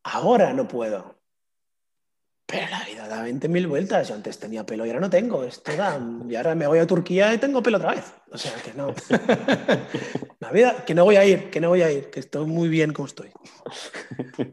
[0.03, 1.18] Ahora no puedo.
[2.49, 4.07] Pero la vida da 20.000 vueltas.
[4.07, 5.43] Yo antes tenía pelo y ahora no tengo.
[5.43, 5.99] Esto da...
[6.27, 8.11] Y ahora me voy a Turquía y tengo pelo otra vez.
[8.31, 8.87] O sea que no.
[10.39, 12.67] la vida, que no voy a ir, que no voy a ir, que estoy muy
[12.67, 13.29] bien como estoy.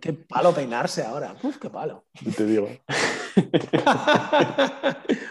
[0.00, 1.34] Qué palo peinarse ahora.
[1.42, 2.04] Uf, qué palo.
[2.36, 2.68] Te digo.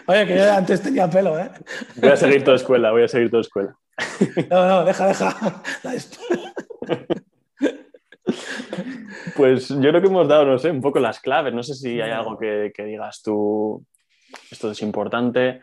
[0.06, 1.50] Oye, que yo antes tenía pelo, ¿eh?
[1.96, 3.76] Voy a seguir toda escuela, voy a seguir toda escuela.
[4.50, 5.62] No, no, deja, deja.
[9.36, 11.52] Pues yo creo que hemos dado, no sé, un poco las claves.
[11.52, 13.84] No sé si hay algo que, digas tú,
[14.50, 15.62] esto es importante.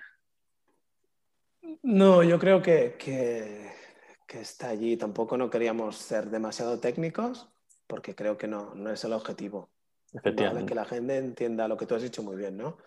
[1.81, 3.71] No, yo creo que, que,
[4.39, 4.97] está allí.
[4.97, 7.49] Tampoco no queríamos ser demasiado técnicos,
[7.87, 9.69] porque creo que no, no es el objetivo.
[10.13, 10.69] Efectivamente.
[10.69, 12.77] Que la gente entienda lo que tú has dicho muy bien, ¿no?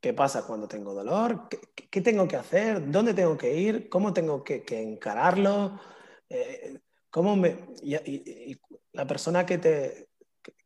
[0.00, 1.48] ¿Qué pasa cuando tengo dolor?
[1.90, 2.90] ¿Qué, tengo que hacer?
[2.90, 3.88] ¿Dónde tengo que ir?
[3.88, 5.80] ¿Cómo tengo que, encararlo?
[6.28, 6.78] Eh,
[7.16, 7.34] ¿Cómo
[7.82, 8.60] y,
[8.92, 10.10] la persona que te,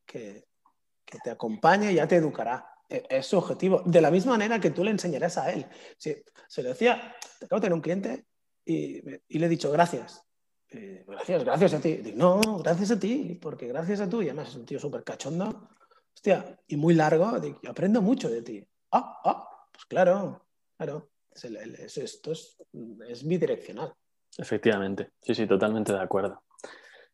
[0.04, 0.48] que,
[1.22, 2.74] te acompañe ya te educará.
[2.88, 3.82] E, es su objetivo.
[3.86, 5.64] De la misma manera que tú le enseñarás a él.
[5.96, 6.12] Si,
[6.48, 8.26] se le decía, te acabo de tener un cliente
[8.64, 10.24] y, le he dicho gracias.
[10.68, 12.02] gracias, gracias a ti.
[12.16, 15.68] no, gracias a ti, porque gracias a tú, y además es un tío súper cachondo,
[16.12, 17.30] hostia, y muy largo,
[17.68, 18.66] aprendo mucho de ti.
[18.90, 20.44] Ah, ah, pues claro,
[20.76, 21.12] claro.
[21.32, 22.56] esto es,
[23.08, 23.94] es bidireccional.
[24.38, 26.42] Efectivamente, sí, sí, totalmente de acuerdo.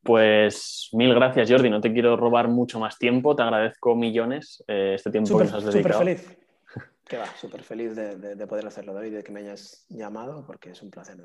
[0.06, 1.68] Pues mil gracias, Jordi.
[1.68, 3.34] No te quiero robar mucho más tiempo.
[3.34, 5.98] Te agradezco millones eh, este tiempo que nos has dedicado.
[5.98, 6.38] Súper feliz.
[7.04, 10.82] Que va, súper feliz de, poder hacerlo, David, de que me hayas llamado, porque es
[10.82, 11.16] un placer,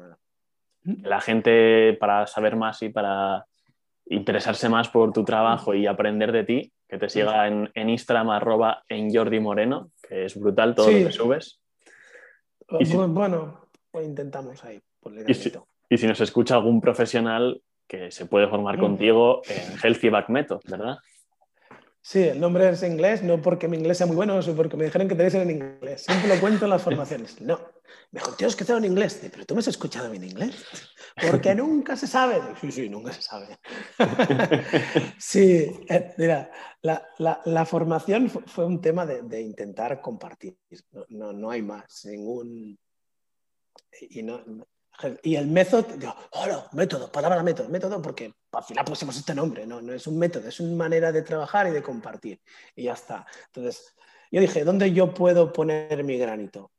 [0.84, 3.46] La gente, para saber más y para
[4.06, 8.84] interesarse más por tu trabajo y aprender de ti, que te siga en, Instagram, arroba
[8.90, 11.62] en Jordi Moreno, que es brutal todo lo que subes.
[12.70, 14.82] Bueno, pues intentamos ahí.
[15.28, 15.34] y,
[15.92, 18.80] y si nos escucha algún profesional, que se puede formar mm.
[18.80, 21.00] contigo en Healthy Back Method, ¿verdad?
[22.02, 24.86] Sí, el nombre es inglés, no porque mi inglés sea muy bueno, sino porque me
[24.86, 26.04] dijeron que te dicen en inglés.
[26.04, 27.42] Siempre lo cuento en las formaciones.
[27.42, 27.60] No,
[28.12, 29.20] me dijo, tienes que hacerlo en inglés.
[29.22, 30.66] Pero tú me has escuchado bien inglés.
[31.30, 32.40] Porque nunca se sabe.
[32.62, 33.60] Sí, sí, nunca se sabe.
[35.20, 36.50] sí, eh, mira,
[36.82, 40.58] la, formación fue un tema de, intentar compartir.
[41.10, 42.06] No, no, hay más.
[42.06, 42.80] Ningún.
[44.10, 44.42] Y no,
[45.24, 49.66] y el método, digo, hola, método, palabra método, método, porque al final pusimos este nombre,
[49.66, 52.42] no, no es un método, es una manera de trabajar y de compartir.
[52.76, 53.26] Y ya está.
[53.48, 53.94] Entonces,
[54.32, 56.72] yo dije, ¿dónde yo puedo poner mi granito?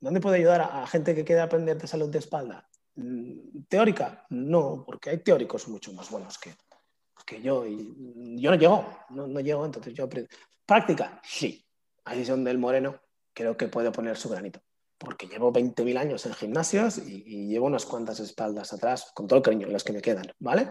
[0.00, 2.68] ¿Dónde puedo ayudar a, gente que quiera aprender de salud de espalda?
[2.94, 4.24] Mm, ¿Teórica?
[4.30, 6.54] No, porque hay teóricos mucho más buenos que,
[7.26, 7.66] que yo.
[7.66, 10.30] Y yo no llego, no, no llego, entonces yo aprendo.
[10.64, 11.20] ¿Práctica?
[11.22, 11.64] Sí.
[12.04, 12.98] Ahí es donde el moreno
[13.34, 14.60] creo que puede poner su granito.
[15.00, 19.42] Porque llevo 20.000 años en gimnasios y, llevo unas cuantas espaldas atrás, con todo el
[19.42, 20.68] cariño, las que me quedan, ¿vale?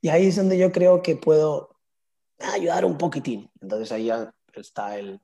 [0.00, 1.80] Y ahí es donde yo creo que puedo
[2.38, 3.50] ayudar un poquitín.
[3.60, 5.20] Entonces ahí ya está el,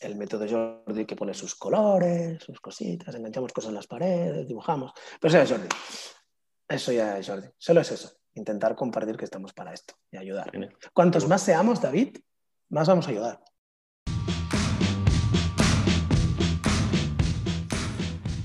[0.00, 4.92] el método Jordi que pone sus colores, sus cositas, enganchamos cosas en las paredes, dibujamos.
[5.18, 5.68] Pero eso es Jordi.
[6.68, 7.48] Eso ya es Jordi.
[7.56, 8.12] Solo es eso.
[8.34, 10.52] Intentar compartir que estamos para esto y ayudar.
[10.92, 12.18] Cuantos más seamos, David,
[12.68, 13.40] más vamos a ayudar.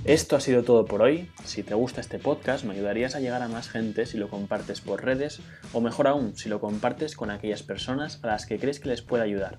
[0.08, 1.30] Esto ha sido todo por hoy.
[1.43, 4.80] Si te gusta este podcast, me ayudarías a llegar a más gente si lo compartes
[4.80, 5.41] por redes
[5.74, 9.01] o mejor aún, si lo compartes con aquellas personas a las que crees que les
[9.01, 9.58] puede ayudar.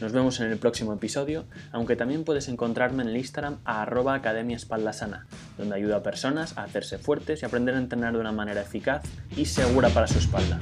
[0.00, 4.14] Nos vemos en el próximo episodio, aunque también puedes encontrarme en el Instagram a arroba
[4.14, 5.26] academia espalda sana,
[5.58, 9.02] donde ayudo a personas a hacerse fuertes y aprender a entrenar de una manera eficaz
[9.36, 10.58] y segura para su espalda.